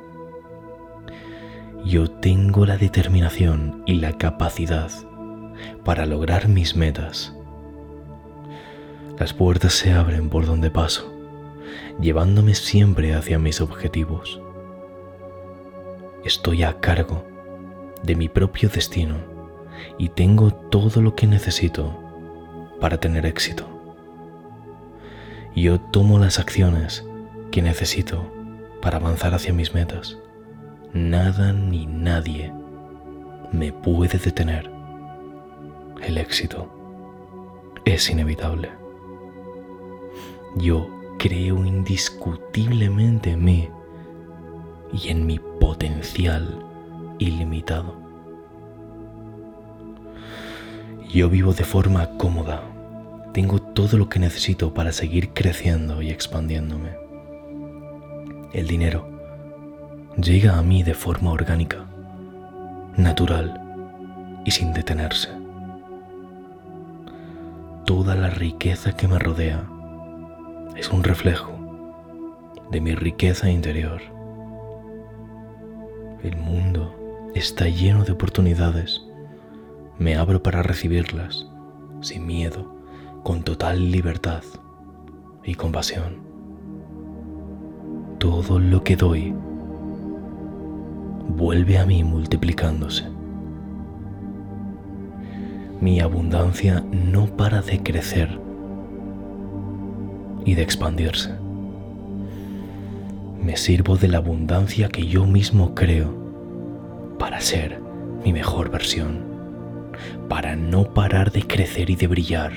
[1.85, 4.91] Yo tengo la determinación y la capacidad
[5.85, 7.35] para lograr mis metas.
[9.19, 11.13] Las puertas se abren por donde paso,
[12.01, 14.41] llevándome siempre hacia mis objetivos.
[16.25, 17.25] Estoy a cargo
[18.03, 19.17] de mi propio destino
[19.99, 21.99] y tengo todo lo que necesito
[22.81, 23.69] para tener éxito.
[25.55, 27.07] Yo tomo las acciones
[27.51, 28.33] que necesito
[28.81, 30.19] para avanzar hacia mis metas.
[30.93, 32.53] Nada ni nadie
[33.53, 34.71] me puede detener.
[36.03, 36.69] El éxito
[37.85, 38.82] es inevitable.
[40.57, 40.89] Yo
[41.19, 43.69] creo indiscutiblemente en mí
[44.93, 46.63] y en mi potencial
[47.19, 47.97] ilimitado.
[51.09, 52.63] Yo vivo de forma cómoda.
[53.33, 56.91] Tengo todo lo que necesito para seguir creciendo y expandiéndome.
[58.53, 59.09] El dinero
[60.19, 61.87] llega a mí de forma orgánica,
[62.99, 63.59] natural
[64.45, 65.31] y sin detenerse.
[67.87, 69.72] Toda la riqueza que me rodea
[70.77, 71.53] es un reflejo
[72.71, 74.01] de mi riqueza interior.
[76.23, 79.03] El mundo está lleno de oportunidades.
[79.99, 81.47] Me abro para recibirlas,
[82.01, 82.75] sin miedo,
[83.23, 84.43] con total libertad
[85.45, 86.23] y compasión.
[88.19, 89.35] Todo lo que doy
[91.29, 93.05] vuelve a mí multiplicándose.
[95.81, 98.42] Mi abundancia no para de crecer
[100.45, 101.35] y de expandirse.
[103.43, 106.15] Me sirvo de la abundancia que yo mismo creo
[107.19, 107.81] para ser
[108.25, 109.25] mi mejor versión,
[110.29, 112.53] para no parar de crecer y de brillar.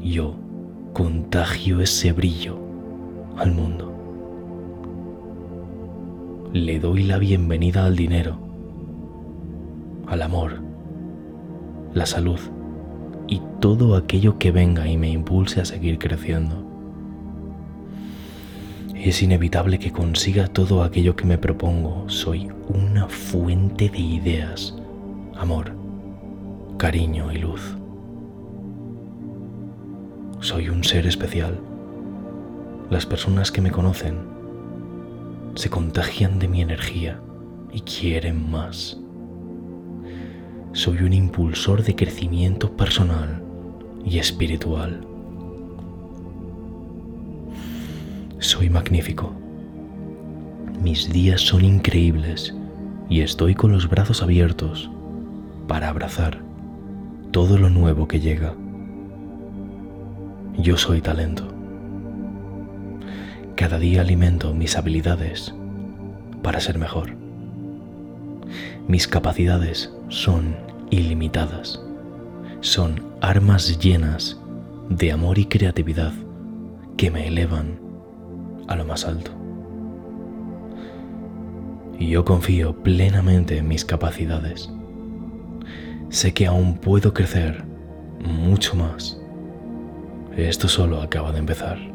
[0.00, 0.36] Yo
[0.92, 2.58] contagio ese brillo
[3.36, 3.92] al mundo
[6.52, 8.36] le doy la bienvenida al dinero,
[10.06, 10.60] al amor,
[11.94, 12.38] la salud
[13.32, 16.66] y todo aquello que venga y me impulse a seguir creciendo.
[18.94, 22.04] Es inevitable que consiga todo aquello que me propongo.
[22.10, 24.76] Soy una fuente de ideas,
[25.34, 25.72] amor,
[26.76, 27.74] cariño y luz.
[30.40, 31.58] Soy un ser especial.
[32.90, 34.18] Las personas que me conocen
[35.54, 37.18] se contagian de mi energía
[37.72, 39.01] y quieren más.
[40.74, 43.42] Soy un impulsor de crecimiento personal
[44.06, 45.06] y espiritual.
[48.38, 49.34] Soy magnífico.
[50.82, 52.54] Mis días son increíbles
[53.10, 54.90] y estoy con los brazos abiertos
[55.68, 56.40] para abrazar
[57.32, 58.54] todo lo nuevo que llega.
[60.56, 61.48] Yo soy talento.
[63.56, 65.54] Cada día alimento mis habilidades
[66.42, 67.21] para ser mejor.
[68.88, 70.56] Mis capacidades son
[70.90, 71.82] ilimitadas.
[72.60, 74.38] Son armas llenas
[74.88, 76.12] de amor y creatividad
[76.96, 77.78] que me elevan
[78.68, 79.30] a lo más alto.
[81.98, 84.70] Y yo confío plenamente en mis capacidades.
[86.08, 87.64] Sé que aún puedo crecer
[88.20, 89.18] mucho más.
[90.36, 91.92] Esto solo acaba de empezar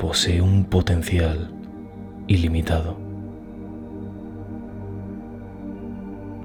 [0.00, 1.50] posee un potencial
[2.26, 2.96] ilimitado.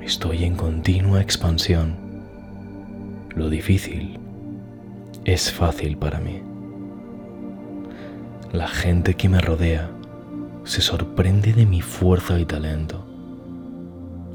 [0.06, 1.95] Estoy en continua expansión.
[3.34, 4.20] Lo difícil
[5.24, 6.43] es fácil para mí.
[8.53, 9.89] La gente que me rodea
[10.64, 13.03] se sorprende de mi fuerza y talento.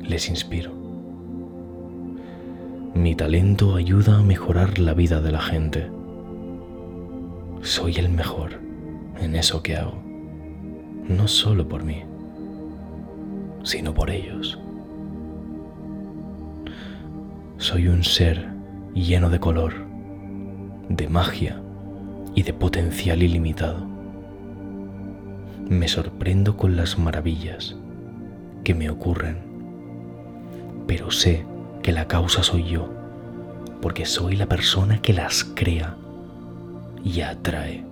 [0.01, 0.73] Les inspiro.
[2.93, 5.89] Mi talento ayuda a mejorar la vida de la gente.
[7.61, 8.61] Soy el mejor
[9.21, 10.03] en eso que hago,
[11.09, 12.03] no solo por mí,
[13.63, 14.59] sino por ellos.
[17.61, 18.49] Soy un ser
[18.95, 19.75] lleno de color,
[20.89, 21.61] de magia
[22.35, 23.87] y de potencial ilimitado.
[25.69, 27.77] Me sorprendo con las maravillas
[28.65, 29.41] que me ocurren,
[30.87, 31.45] pero sé
[31.83, 32.89] que la causa soy yo,
[33.83, 35.99] porque soy la persona que las crea
[37.05, 37.85] y atrae.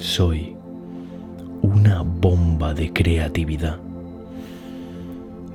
[0.00, 0.56] Soy
[1.62, 3.78] una bomba de creatividad.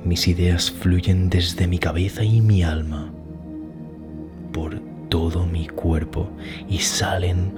[0.06, 3.12] Mis ideas fluyen desde mi cabeza y mi alma
[4.54, 4.80] por
[5.10, 6.30] todo mi cuerpo
[6.70, 7.52] y salen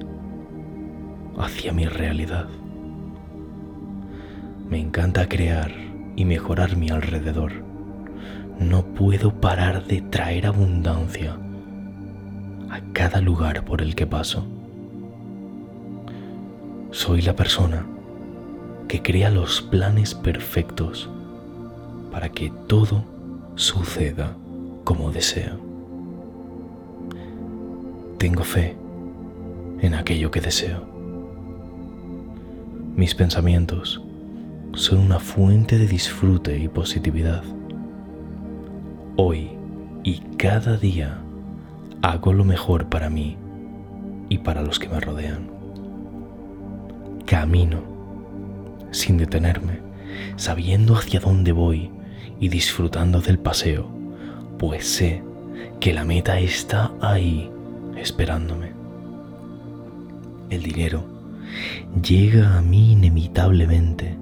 [1.38, 2.48] hacia mi realidad.
[4.70, 5.74] Me encanta crear
[6.16, 7.52] y mejorar mi alrededor.
[8.62, 11.38] No puedo parar de traer abundancia
[12.70, 14.48] a cada lugar por el que paso.
[16.91, 17.86] Soy la persona
[18.88, 21.10] que crea los planes perfectos
[22.18, 23.03] para que todo
[23.53, 24.36] suceda
[24.84, 25.59] como deseo.
[28.18, 28.76] Tengo fe
[29.82, 30.84] en aquello que deseo.
[32.95, 34.01] Mis pensamientos
[34.74, 37.43] son una fuente de disfrute y positividad.
[39.15, 39.51] Hoy
[40.03, 41.20] y cada día
[42.01, 43.38] hago lo mejor para mí
[44.28, 45.51] y para los que me rodean.
[47.28, 47.78] Camino
[48.89, 49.82] sin detenerme,
[50.36, 51.91] sabiendo hacia dónde voy
[52.40, 53.90] y disfrutando del paseo,
[54.58, 55.24] pues sé
[55.80, 57.50] que la meta está ahí
[57.96, 58.72] esperándome.
[60.50, 61.04] El dinero
[62.02, 64.18] llega a mí inevitablemente.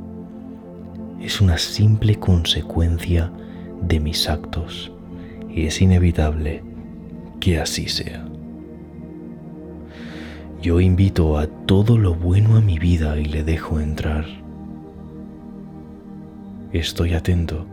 [1.22, 3.32] Es una simple consecuencia
[3.82, 4.92] de mis actos
[5.50, 6.64] y es inevitable
[7.40, 8.26] que así sea.
[10.62, 14.26] Yo invito a todo lo bueno a mi vida y le dejo entrar.
[16.74, 17.68] Estoy atento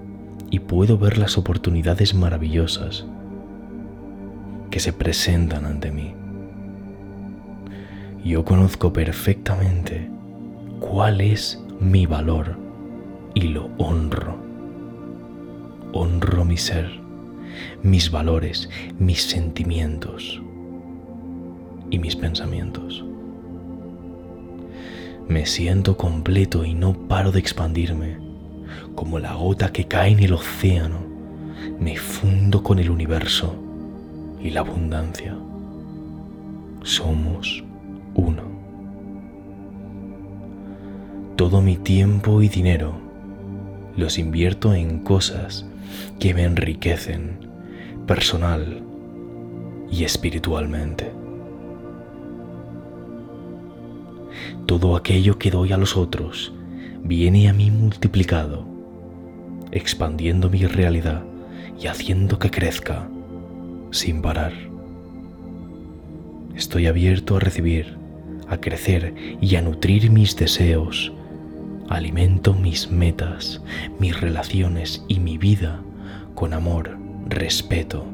[0.53, 3.07] y puedo ver las oportunidades maravillosas
[4.71, 6.13] que se presentan ante mí.
[8.23, 10.11] Yo conozco perfectamente
[10.79, 12.59] cuál es mi valor
[13.35, 14.37] y lo honro.
[15.95, 17.01] Honro mi ser,
[17.83, 20.43] mis valores, mis sentimientos
[21.91, 23.03] y mis pensamientos.
[25.29, 28.32] Me siento completo y no paro de expandirme,
[28.95, 30.99] como la gota que cae en el océano.
[31.79, 33.55] Me fundo con el universo
[34.41, 35.37] y la abundancia.
[36.83, 37.65] Somos
[38.15, 38.43] uno.
[41.37, 42.95] Todo mi tiempo y dinero
[43.97, 45.67] los invierto en cosas
[46.19, 47.39] que me enriquecen
[48.07, 48.83] personal
[49.91, 51.23] y espiritualmente.
[54.67, 56.53] todo aquello que doy a los otros
[57.03, 58.65] viene a mí multiplicado,
[59.73, 61.25] expandiendo mi realidad
[61.81, 63.09] y haciendo que crezca
[63.91, 64.53] sin parar.
[66.55, 67.97] Estoy abierto a recibir,
[68.49, 71.13] a crecer y a nutrir mis deseos.
[71.89, 73.63] Alimento mis metas,
[73.99, 75.83] mis relaciones y mi vida
[76.35, 76.97] con amor,
[77.29, 78.05] respeto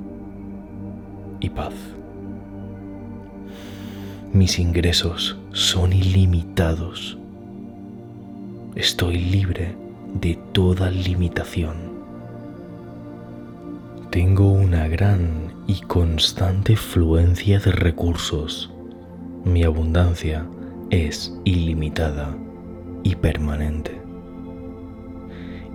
[1.40, 1.74] y paz.
[4.32, 7.18] Mis ingresos son ilimitados.
[8.74, 11.76] Estoy libre de toda limitación.
[14.11, 18.72] Tengo una gran y constante fluencia de recursos.
[19.44, 20.46] Mi abundancia
[20.90, 22.34] es ilimitada
[23.02, 24.00] y permanente.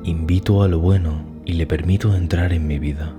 [0.03, 3.15] Invito a lo bueno y le permito entrar en mi vida.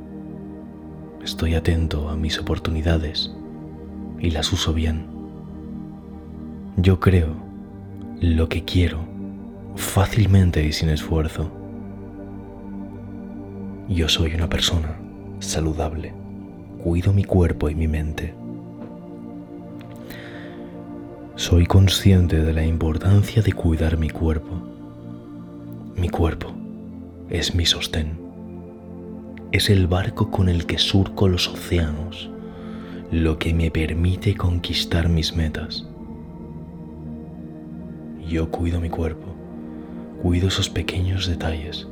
[1.22, 3.32] Estoy atento a mis oportunidades
[4.18, 5.06] y las uso bien.
[6.76, 7.36] Yo creo
[8.20, 9.13] lo que quiero
[9.76, 11.50] fácilmente y sin esfuerzo.
[13.88, 14.98] Yo soy una persona
[15.40, 16.14] saludable.
[16.82, 18.34] Cuido mi cuerpo y mi mente.
[21.36, 24.62] Soy consciente de la importancia de cuidar mi cuerpo.
[25.96, 26.52] Mi cuerpo
[27.28, 28.18] es mi sostén.
[29.52, 32.30] Es el barco con el que surco los océanos,
[33.10, 35.86] lo que me permite conquistar mis metas.
[38.28, 39.33] Yo cuido mi cuerpo,
[40.24, 41.86] cuido esos pequeños detalles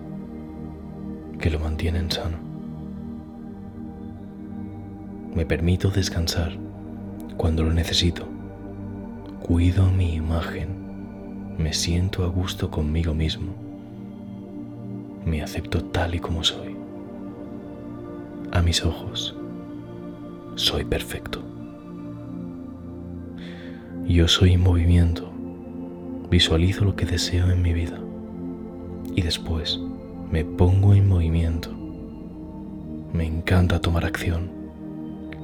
[1.38, 2.38] que lo mantienen sano.
[5.34, 6.56] Me permito descansar
[7.36, 8.26] cuando lo necesito.
[9.42, 11.58] Cuido mi imagen.
[11.58, 13.52] Me siento a gusto conmigo mismo.
[15.26, 16.74] Me acepto tal y como soy.
[18.50, 19.36] A mis ojos,
[20.54, 21.42] soy perfecto.
[24.06, 25.30] Yo soy movimiento
[26.30, 28.00] Visualizo lo que deseo en mi vida
[29.14, 29.80] y después
[30.30, 31.70] me pongo en movimiento.
[33.12, 34.50] Me encanta tomar acción.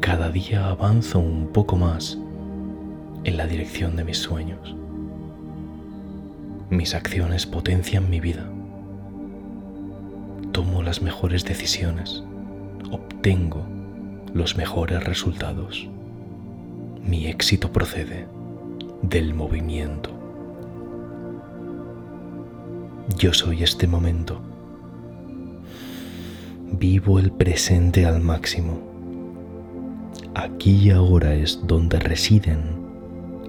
[0.00, 2.18] Cada día avanzo un poco más
[3.24, 4.74] en la dirección de mis sueños.
[6.70, 8.48] Mis acciones potencian mi vida.
[10.52, 12.22] Tomo las mejores decisiones.
[12.90, 13.66] Obtengo
[14.32, 15.88] los mejores resultados.
[17.02, 18.26] Mi éxito procede
[19.02, 20.17] del movimiento.
[23.16, 24.40] Yo soy este momento.
[26.72, 28.80] Vivo el presente al máximo.
[30.34, 32.60] Aquí y ahora es donde residen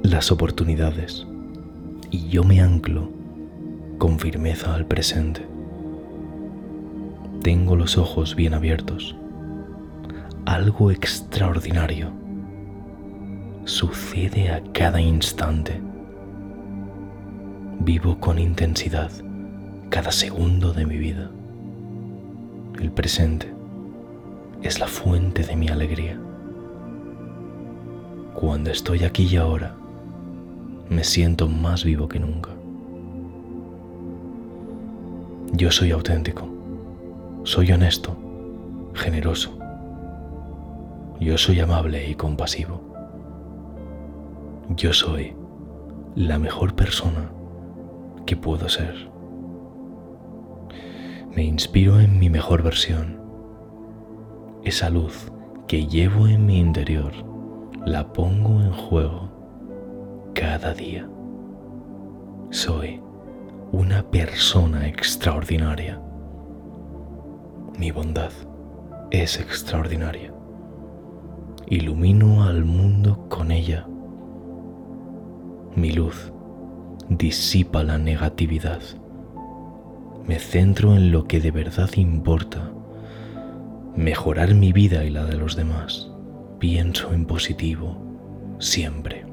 [0.01, 1.28] las oportunidades
[2.10, 3.12] y yo me anclo
[3.97, 5.45] con firmeza al presente.
[7.43, 9.16] Tengo los ojos bien abiertos.
[10.45, 12.12] Algo extraordinario
[13.66, 15.82] sucede a cada instante.
[17.82, 19.12] Vivo con intensidad
[19.89, 21.31] cada segundo de mi vida.
[22.79, 23.51] El presente
[24.61, 26.19] es la fuente de mi alegría.
[28.35, 29.75] Cuando estoy aquí y ahora,
[30.89, 32.51] me siento más vivo que nunca.
[35.53, 36.47] Yo soy auténtico,
[37.43, 38.15] soy honesto,
[38.93, 39.57] generoso
[41.19, 42.81] Yo soy amable y compasivo.
[44.69, 45.35] Yo soy
[46.15, 47.31] la mejor persona
[48.25, 49.09] que puedo ser.
[51.36, 53.19] Me inspiro en mi mejor versión.
[54.63, 55.32] Esa luz
[55.67, 57.11] que llevo en mi interior
[57.86, 59.30] la pongo en juego
[60.34, 61.07] cada día.
[62.49, 62.99] Soy
[63.71, 66.01] una persona extraordinaria.
[67.77, 68.32] Mi bondad
[69.11, 70.34] es extraordinaria.
[71.67, 73.88] Ilumino al mundo con ella.
[75.75, 76.34] Mi luz
[77.07, 78.82] disipa la negatividad.
[80.30, 82.69] Me centro en lo que de verdad importa.
[83.95, 86.11] Mejorar mi vida y la de los demás.
[86.59, 87.97] Pienso en positivo
[88.59, 89.25] siempre.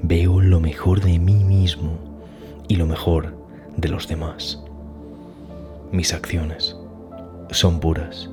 [0.00, 1.98] Veo lo mejor de mí mismo
[2.66, 3.36] y lo mejor
[3.76, 4.64] de los demás.
[5.92, 6.74] Mis acciones
[7.50, 8.30] son puras.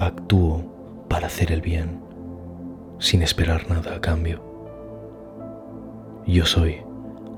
[0.00, 2.00] Actúo para hacer el bien,
[2.98, 4.42] sin esperar nada a cambio.
[6.26, 6.76] Yo soy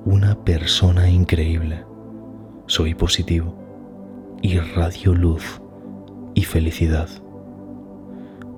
[0.05, 1.83] una persona increíble.
[2.67, 3.55] Soy positivo.
[4.43, 5.63] Irradio luz
[6.35, 7.09] y felicidad.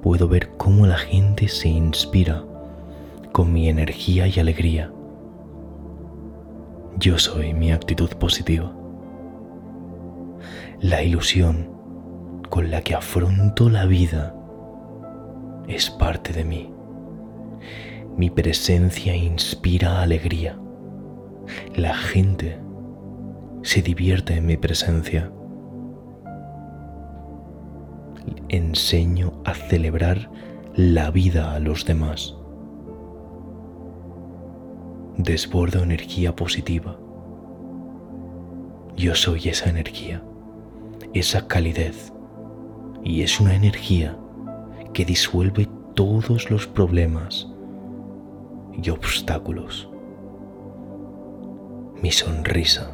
[0.02, 2.44] Puedo ver cómo la gente se inspira
[3.30, 4.90] con mi energía y alegría.
[6.98, 8.74] Yo soy mi actitud positiva.
[10.80, 11.68] La ilusión
[12.50, 14.34] con la que afronto la vida
[15.68, 16.72] es parte de mí.
[18.16, 20.58] Mi presencia inspira alegría.
[21.74, 22.58] La gente
[23.62, 25.30] se divierte en mi presencia.
[28.48, 30.30] Enseño a celebrar
[30.74, 32.36] la vida a los demás.
[35.16, 36.98] Desbordo energía positiva.
[38.96, 40.22] Yo soy esa energía,
[41.12, 42.12] esa calidez
[43.02, 44.16] y es una energía
[44.92, 47.48] que disuelve todos los problemas
[48.82, 49.88] y obstáculos.
[52.02, 52.92] Mi sonrisa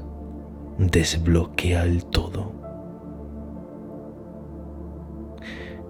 [0.79, 2.53] desbloquea el todo.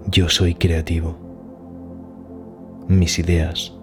[0.07, 1.15] Yo soy creativo.
[2.87, 3.73] Mis ideas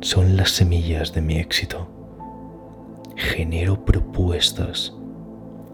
[0.00, 1.88] son las semillas de mi éxito.
[3.16, 4.94] Genero propuestas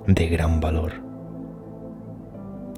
[0.06, 1.10] de gran valor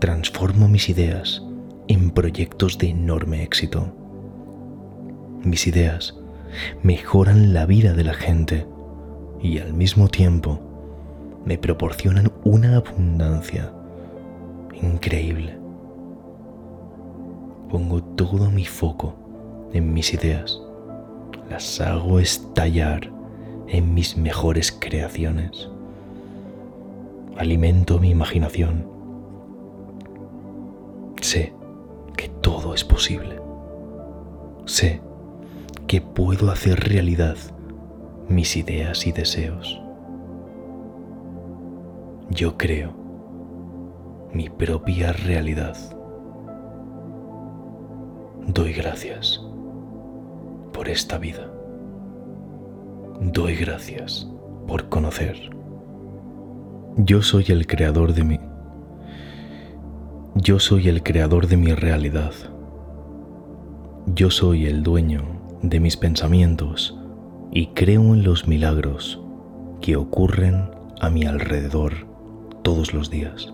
[0.03, 1.45] transformo mis ideas
[1.87, 3.95] en proyectos de enorme éxito.
[5.45, 6.19] Mis ideas
[6.83, 8.67] mejoran la vida de la gente
[9.43, 10.61] y al mismo tiempo
[11.45, 13.73] me proporcionan una abundancia
[14.81, 15.59] increíble.
[17.69, 19.15] Pongo todo mi foco
[19.73, 20.61] en mis ideas,
[21.51, 23.11] las hago estallar
[23.69, 25.69] en mis mejores creaciones.
[27.37, 28.93] Alimento mi imaginación
[31.23, 31.53] Sé
[32.17, 33.41] que todo es posible.
[34.67, 35.01] Sé
[35.87, 37.37] que puedo hacer realidad
[38.35, 39.81] mis ideas y deseos.
[42.31, 42.93] Yo creo
[44.33, 45.77] mi propia realidad.
[48.47, 49.41] Doy gracias
[50.73, 51.51] por esta vida.
[53.21, 54.29] Doy gracias
[54.67, 55.37] por conocer.
[56.97, 58.41] Yo soy el creador de mí
[60.35, 62.33] yo soy el creador de mi realidad.
[64.07, 65.23] Yo soy el dueño
[65.61, 66.99] de mis pensamientos
[67.53, 69.21] y creo en los milagros
[69.83, 70.71] que ocurren
[71.01, 72.07] a mi alrededor
[72.63, 73.53] todos los días.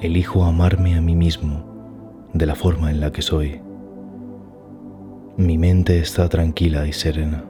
[0.00, 1.64] Elijo amarme a mí mismo
[2.32, 3.60] de la forma en la que soy.
[5.36, 7.44] Mi mente está tranquila y serena.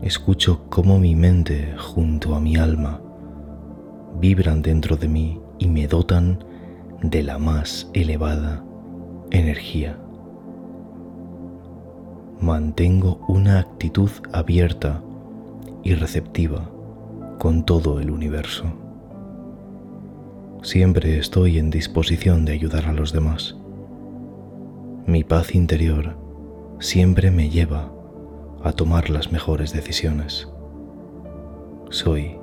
[0.00, 3.02] Escucho cómo mi mente junto a mi alma
[4.18, 6.42] vibran dentro de mí y me dotan
[7.02, 8.64] de la más elevada
[9.30, 9.98] energía.
[12.40, 15.02] Mantengo una actitud abierta
[15.82, 16.70] y receptiva
[17.38, 18.64] con todo el universo.
[20.62, 23.56] Siempre estoy en disposición de ayudar a los demás.
[25.04, 26.16] Mi paz interior
[26.78, 27.90] siempre me lleva
[28.62, 30.48] a tomar las mejores decisiones.
[31.90, 32.36] Soy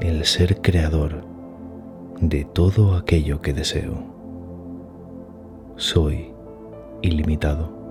[0.00, 1.24] el ser creador
[2.20, 4.04] de todo aquello que deseo.
[5.76, 6.32] Soy
[7.00, 7.81] ilimitado.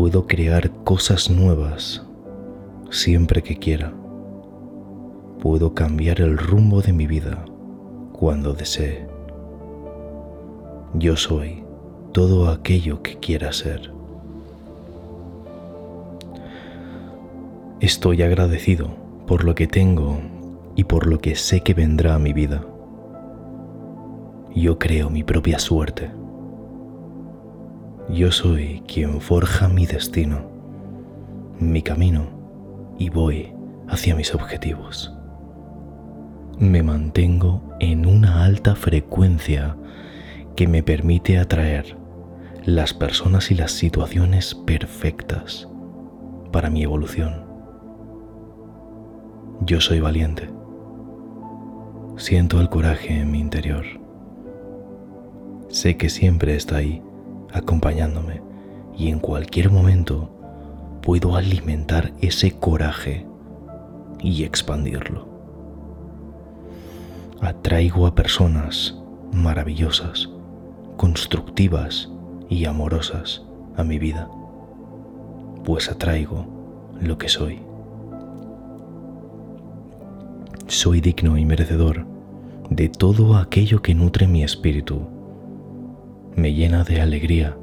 [0.00, 2.02] Puedo crear cosas nuevas
[2.88, 3.92] siempre que quiera.
[5.40, 7.44] Puedo cambiar el rumbo de mi vida
[8.14, 9.06] cuando desee.
[10.94, 11.62] Yo soy
[12.12, 13.92] todo aquello que quiera ser.
[17.80, 18.88] Estoy agradecido
[19.26, 20.18] por lo que tengo
[20.76, 22.64] y por lo que sé que vendrá a mi vida.
[24.54, 26.19] Yo creo mi propia suerte.
[28.12, 30.50] Yo soy quien forja mi destino,
[31.60, 32.26] mi camino
[32.98, 33.54] y voy
[33.86, 35.14] hacia mis objetivos.
[36.58, 39.76] Me mantengo en una alta frecuencia
[40.56, 41.96] que me permite atraer
[42.64, 45.68] las personas y las situaciones perfectas
[46.50, 47.44] para mi evolución.
[49.60, 50.50] Yo soy valiente.
[52.16, 53.84] Siento el coraje en mi interior.
[55.68, 57.02] Sé que siempre está ahí,
[57.52, 58.42] acompañándome,
[58.96, 60.30] y en cualquier momento
[61.02, 63.26] puedo alimentar ese coraje
[64.22, 65.28] y expandirlo.
[67.40, 68.98] Atraigo a personas
[69.32, 70.28] maravillosas,
[70.96, 72.10] constructivas
[72.48, 73.42] y amorosas
[73.76, 74.28] a mi vida,
[75.64, 76.46] pues atraigo
[77.00, 77.60] lo que soy.
[80.66, 82.06] Soy digno y merecedor
[82.68, 85.00] de todo aquello que nutre mi espíritu,
[86.40, 87.56] me llena de alegría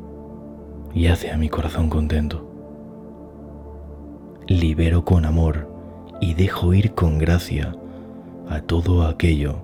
[0.94, 2.48] y hace a mi corazón contento.
[4.48, 5.68] Libero con amor
[6.22, 7.76] y dejo ir con gracia
[8.48, 9.58] a todo aquello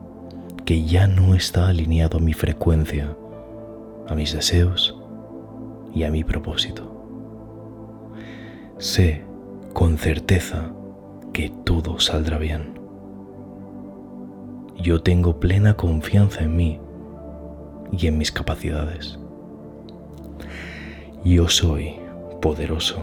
[0.66, 3.16] que ya no está alineado a mi frecuencia,
[4.08, 5.00] a mis deseos
[5.94, 6.90] y a mi propósito.
[8.80, 9.24] Sé
[9.74, 10.72] con certeza
[11.34, 12.80] que todo saldrá bien.
[14.82, 16.80] Yo tengo plena confianza en mí
[17.98, 19.18] y en mis capacidades.
[21.24, 21.96] Yo soy
[22.42, 22.98] poderoso.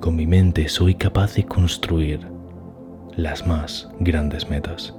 [0.00, 2.20] Con mi mente soy capaz de construir
[3.16, 4.94] las más grandes metas.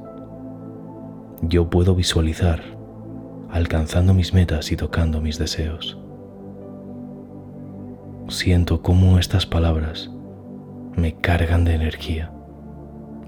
[1.41, 2.61] Yo puedo visualizar
[3.49, 5.97] alcanzando mis metas y tocando mis deseos.
[8.29, 10.09] Siento cómo estas palabras
[10.95, 12.31] me cargan de energía,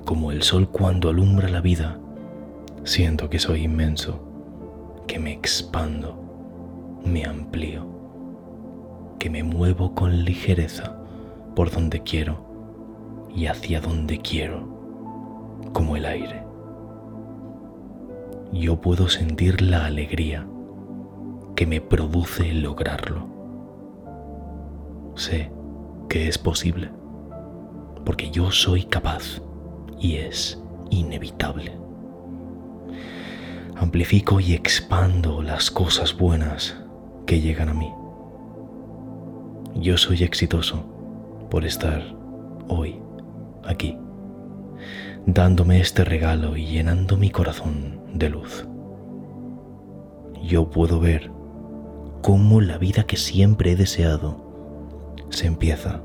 [0.04, 2.00] como el sol cuando alumbra la vida.
[2.84, 4.25] Siento que soy inmenso,
[5.08, 7.86] que me expando, me amplío,
[9.20, 10.98] que me muevo con ligereza
[11.56, 12.46] por donde quiero
[13.34, 14.68] y hacia donde quiero,
[15.74, 16.44] como el aire.
[18.52, 20.48] Yo puedo sentir la alegría
[21.56, 23.36] que me produce lograrlo
[25.16, 25.52] sé
[26.10, 26.92] que es posible,
[28.06, 29.42] porque yo soy capaz
[30.00, 30.62] y es
[30.92, 31.85] inevitable.
[33.78, 36.78] Amplifico y expando las cosas buenas
[37.26, 37.92] que llegan a mí.
[39.76, 40.86] Yo soy exitoso
[41.50, 42.02] por estar
[42.70, 43.02] hoy
[43.66, 43.98] aquí,
[45.26, 48.66] dándome este regalo y llenando mi corazón de luz.
[50.42, 51.30] Yo puedo ver
[52.22, 56.02] cómo la vida que siempre he deseado se empieza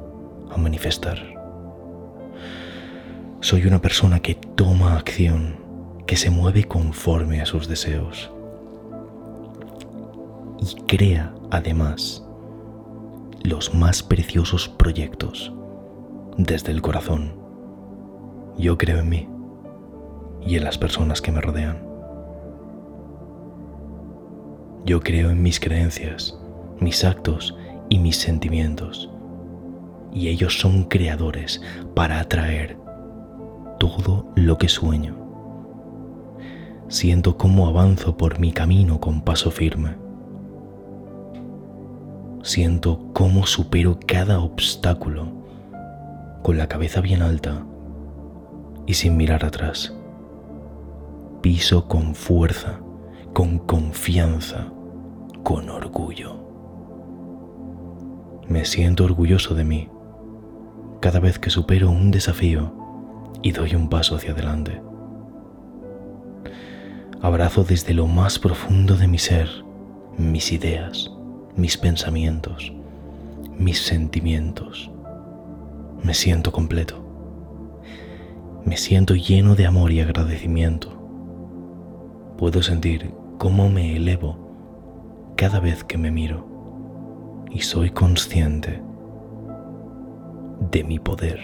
[0.51, 1.19] a manifestar.
[3.41, 5.60] Soy una persona que toma acción,
[6.11, 8.33] que se mueve conforme a sus deseos
[10.61, 12.27] y crea además
[13.45, 15.53] los más preciosos proyectos
[16.37, 17.37] desde el corazón.
[18.59, 19.29] Yo creo en mí
[20.45, 21.81] y en las personas que me rodean.
[24.85, 26.37] Yo creo en mis creencias,
[26.81, 27.57] mis actos
[27.89, 29.09] y mis sentimientos.
[30.13, 31.63] Y ellos son creadores
[31.95, 32.77] para atraer
[33.79, 35.20] todo lo que sueño.
[36.91, 39.95] Siento cómo avanzo por mi camino con paso firme.
[42.43, 45.29] Siento cómo supero cada obstáculo
[46.43, 47.65] con la cabeza bien alta
[48.87, 49.95] y sin mirar atrás.
[51.41, 52.81] Piso con fuerza,
[53.35, 54.67] con confianza,
[55.45, 56.41] con orgullo.
[58.49, 59.89] Me siento orgulloso de mí
[60.99, 62.75] cada vez que supero un desafío
[63.43, 64.90] y doy un paso hacia adelante.
[67.23, 69.49] Abrazo desde lo más profundo de mi ser
[70.17, 71.11] mis ideas,
[71.57, 72.73] mis pensamientos,
[73.59, 74.91] mis sentimientos.
[76.03, 76.97] Me siento completo.
[78.65, 80.91] Me siento lleno de amor y agradecimiento.
[82.39, 84.39] Puedo sentir cómo me elevo
[85.37, 86.47] cada vez que me miro
[87.51, 88.83] y soy consciente
[90.71, 91.39] de mi poder.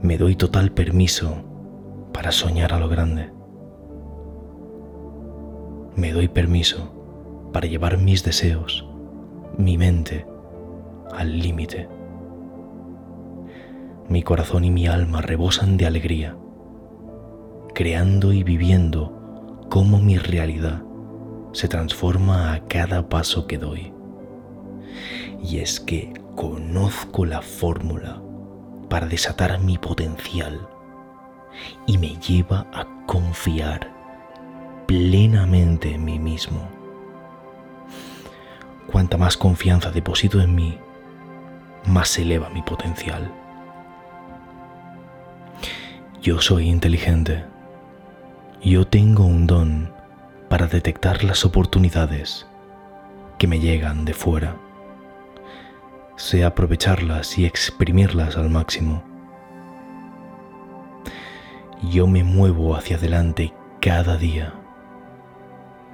[0.00, 1.51] Me doy total permiso
[2.12, 3.32] para soñar a lo grande.
[5.96, 8.86] Me doy permiso para llevar mis deseos,
[9.58, 10.26] mi mente,
[11.12, 11.88] al límite.
[14.08, 16.36] Mi corazón y mi alma rebosan de alegría,
[17.74, 20.82] creando y viviendo cómo mi realidad
[21.52, 23.92] se transforma a cada paso que doy.
[25.42, 28.22] Y es que conozco la fórmula
[28.88, 30.68] para desatar mi potencial
[31.86, 33.90] y me lleva a confiar
[34.86, 36.68] plenamente en mí mismo.
[38.90, 40.78] Cuanta más confianza deposito en mí,
[41.86, 43.32] más se eleva mi potencial.
[46.20, 47.44] Yo soy inteligente.
[48.62, 49.92] Yo tengo un don
[50.48, 52.46] para detectar las oportunidades
[53.38, 54.56] que me llegan de fuera.
[56.16, 59.02] Sé aprovecharlas y exprimirlas al máximo.
[61.90, 64.54] Yo me muevo hacia adelante cada día.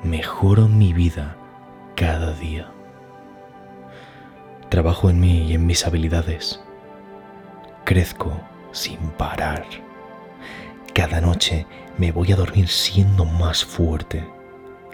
[0.05, 1.35] Mejoro mi vida
[1.97, 2.71] cada día.
[4.69, 6.61] Trabajo en mí y en mis habilidades.
[7.85, 8.39] Crezco
[8.71, 9.65] sin parar.
[10.93, 11.67] Cada noche
[11.97, 14.29] me voy a dormir siendo más fuerte.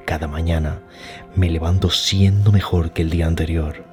[0.05, 0.81] Cada mañana
[1.35, 3.85] me levanto siendo mejor que el día anterior.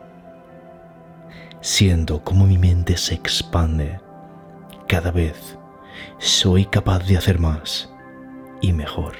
[1.61, 3.99] Siento cómo mi mente se expande.
[4.87, 5.57] Cada vez
[6.21, 7.91] soy capaz de hacer más
[8.61, 9.15] y mejor.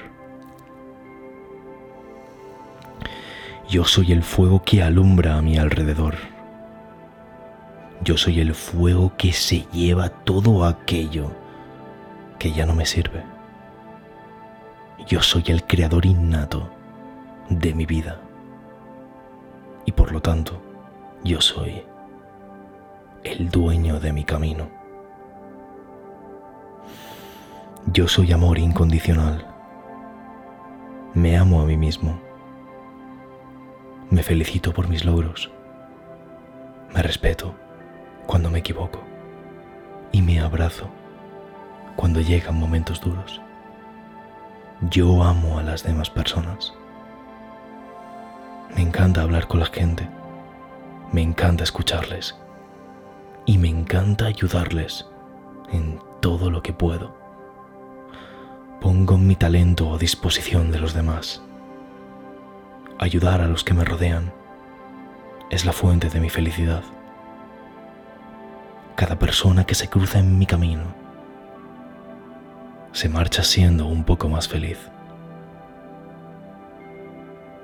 [3.68, 6.14] Yo soy el fuego que alumbra a mi alrededor.
[8.04, 11.32] Yo soy el fuego que se lleva todo aquello
[12.38, 13.24] que ya no me sirve.
[15.08, 16.70] Yo soy el creador innato
[17.48, 18.20] de mi vida.
[19.86, 20.62] Y por lo tanto,
[21.24, 21.82] yo soy
[23.24, 24.81] el dueño de mi camino.
[27.86, 29.44] Yo soy amor incondicional.
[31.14, 32.18] Me amo a mí mismo.
[34.08, 35.50] Me felicito por mis logros.
[36.94, 37.54] Me respeto
[38.26, 39.00] cuando me equivoco
[40.12, 40.88] y me abrazo
[41.96, 43.42] cuando llegan momentos duros.
[44.88, 46.72] Yo amo a las demás personas.
[48.76, 50.08] Me encanta hablar con la gente.
[51.10, 52.38] Me encanta escucharles.
[53.44, 55.04] Y me encanta ayudarles
[55.72, 57.21] en todo lo que puedo.
[58.82, 61.42] Pongo mi talento a disposición de los demás.
[62.98, 64.32] Ayudar a los que me rodean
[65.50, 66.82] es la fuente de mi felicidad
[69.02, 70.84] cada persona que se cruza en mi camino
[72.92, 74.78] se marcha siendo un poco más feliz.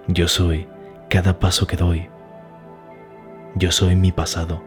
[0.09, 0.67] Yo soy
[1.09, 2.09] cada paso que doy.
[3.55, 4.65] Yo soy mi pasado,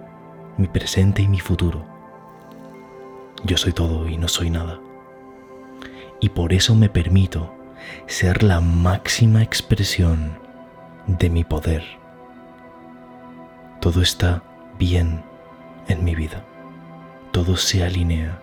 [0.57, 1.83] mi presente y mi futuro.
[3.43, 4.79] Yo soy todo y no soy nada.
[6.21, 7.53] Y por eso me permito
[8.07, 10.39] ser la máxima expresión
[11.07, 11.83] de mi poder.
[13.81, 14.43] Todo está
[14.77, 15.23] bien
[15.89, 16.45] en mi vida
[17.31, 18.41] todo se alinea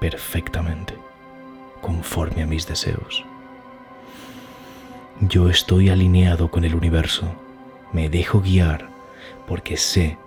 [0.00, 0.94] perfectamente
[1.80, 3.24] conforme a mis deseos.
[5.20, 7.32] Yo estoy alineado con el universo,
[7.92, 8.88] me dejo guiar
[9.46, 10.18] porque sé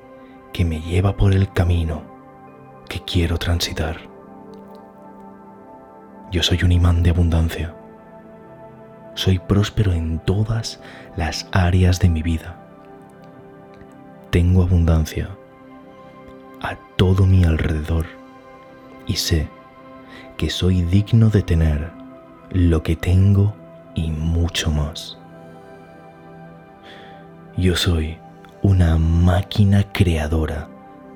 [0.52, 2.04] que me lleva por el camino
[2.90, 4.09] que quiero transitar.
[6.32, 7.74] Yo soy un imán de abundancia.
[9.16, 10.80] Soy próspero en todas
[11.16, 12.56] las áreas de mi vida.
[14.30, 15.28] Tengo abundancia
[16.62, 18.06] a todo mi alrededor
[19.08, 19.48] y sé
[20.38, 21.92] que soy digno de tener
[22.52, 23.56] lo que tengo
[23.96, 25.18] y mucho más.
[27.58, 28.20] Yo soy
[28.62, 30.70] una máquina creadora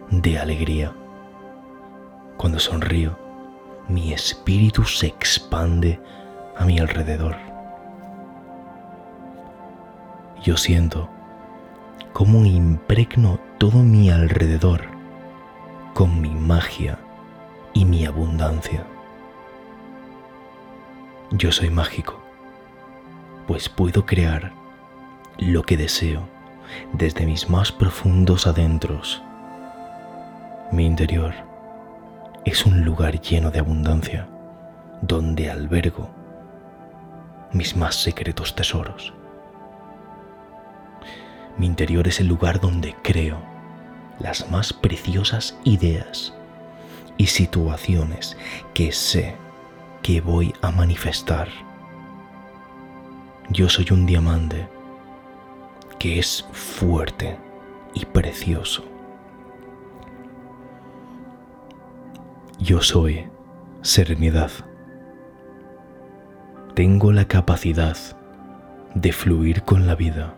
[0.10, 0.92] de alegría.
[2.36, 3.23] Cuando sonrío,
[3.88, 6.00] mi espíritu se expande
[6.58, 7.36] a mi alrededor.
[10.42, 11.10] Yo siento
[12.12, 14.84] cómo impregno todo mi alrededor
[15.94, 16.98] con mi magia
[17.74, 18.86] y mi abundancia.
[21.32, 22.22] Yo soy mágico,
[23.48, 24.54] pues puedo crear
[25.38, 26.28] lo que deseo
[26.94, 29.22] desde mis más profundos adentros.
[30.72, 31.34] Mi interior
[32.46, 34.28] es un lugar lleno de abundancia,
[35.02, 36.10] donde albergo
[37.54, 39.14] mis más secretos tesoros.
[41.58, 43.38] Mi interior es el lugar donde creo
[44.20, 46.34] las más preciosas ideas
[47.18, 48.38] y situaciones
[48.74, 49.36] que sé
[50.02, 51.48] que voy a manifestar.
[53.50, 54.68] Yo soy un diamante
[56.00, 57.38] que es fuerte
[57.94, 58.93] y precioso.
[62.60, 63.30] Yo soy
[63.82, 64.52] serenidad.
[66.74, 67.98] Tengo la capacidad
[68.96, 70.36] de fluir con la vida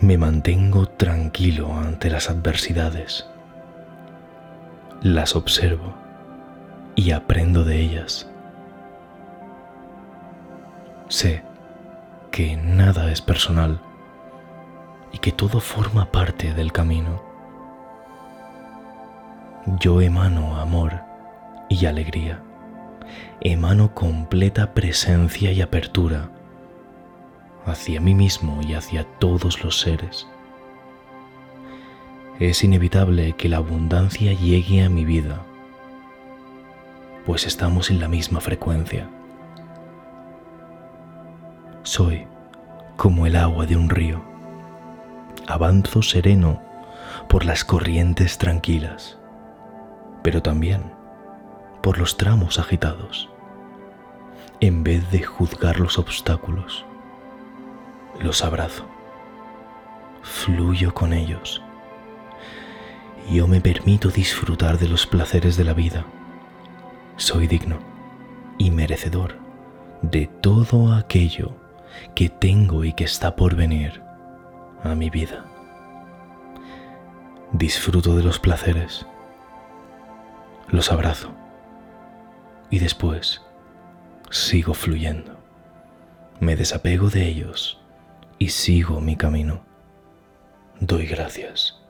[0.00, 3.28] me mantengo tranquilo ante las adversidades.
[5.02, 5.94] Las observo
[6.94, 8.30] y aprendo de ellas.
[11.08, 11.42] Sé
[12.30, 13.80] que nada es personal
[15.12, 17.27] y que todo forma parte del camino.
[19.76, 21.00] Yo emano amor
[21.68, 22.42] y alegría
[23.40, 26.30] emano completa presencia y apertura
[27.66, 30.26] hacia mí mismo y hacia todos los seres.
[32.40, 35.42] Es inevitable que la abundancia llegue a mi vida,
[37.26, 39.08] pues estamos en la misma frecuencia.
[41.82, 42.26] Soy
[42.96, 44.22] como el agua de un río.
[45.46, 46.62] Avanzo sereno
[47.28, 49.17] por las corrientes tranquilas,
[50.28, 50.82] pero también
[51.82, 53.30] por los tramos agitados.
[54.60, 56.84] En vez de juzgar los obstáculos,
[58.20, 58.84] los abrazo,
[60.20, 61.62] fluyo con ellos.
[63.30, 66.04] Yo me permito disfrutar de los placeres de la vida.
[67.16, 67.78] Soy digno
[68.58, 69.36] y merecedor
[70.02, 71.56] de todo aquello
[72.14, 74.02] que tengo y que está por venir
[74.84, 75.46] a mi vida.
[77.52, 79.06] Disfruto de los placeres,
[80.70, 81.34] los abrazo
[82.70, 83.42] y después
[84.30, 85.38] sigo fluyendo.
[86.40, 87.80] Me desapego de ellos
[88.38, 89.64] y sigo mi camino.
[90.80, 91.80] Doy gracias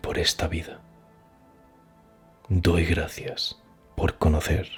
[0.00, 0.80] por esta vida.
[2.48, 3.60] Doy gracias
[3.96, 4.68] por conocer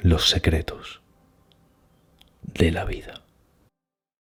[0.00, 1.02] los secretos
[2.42, 3.27] de la vida.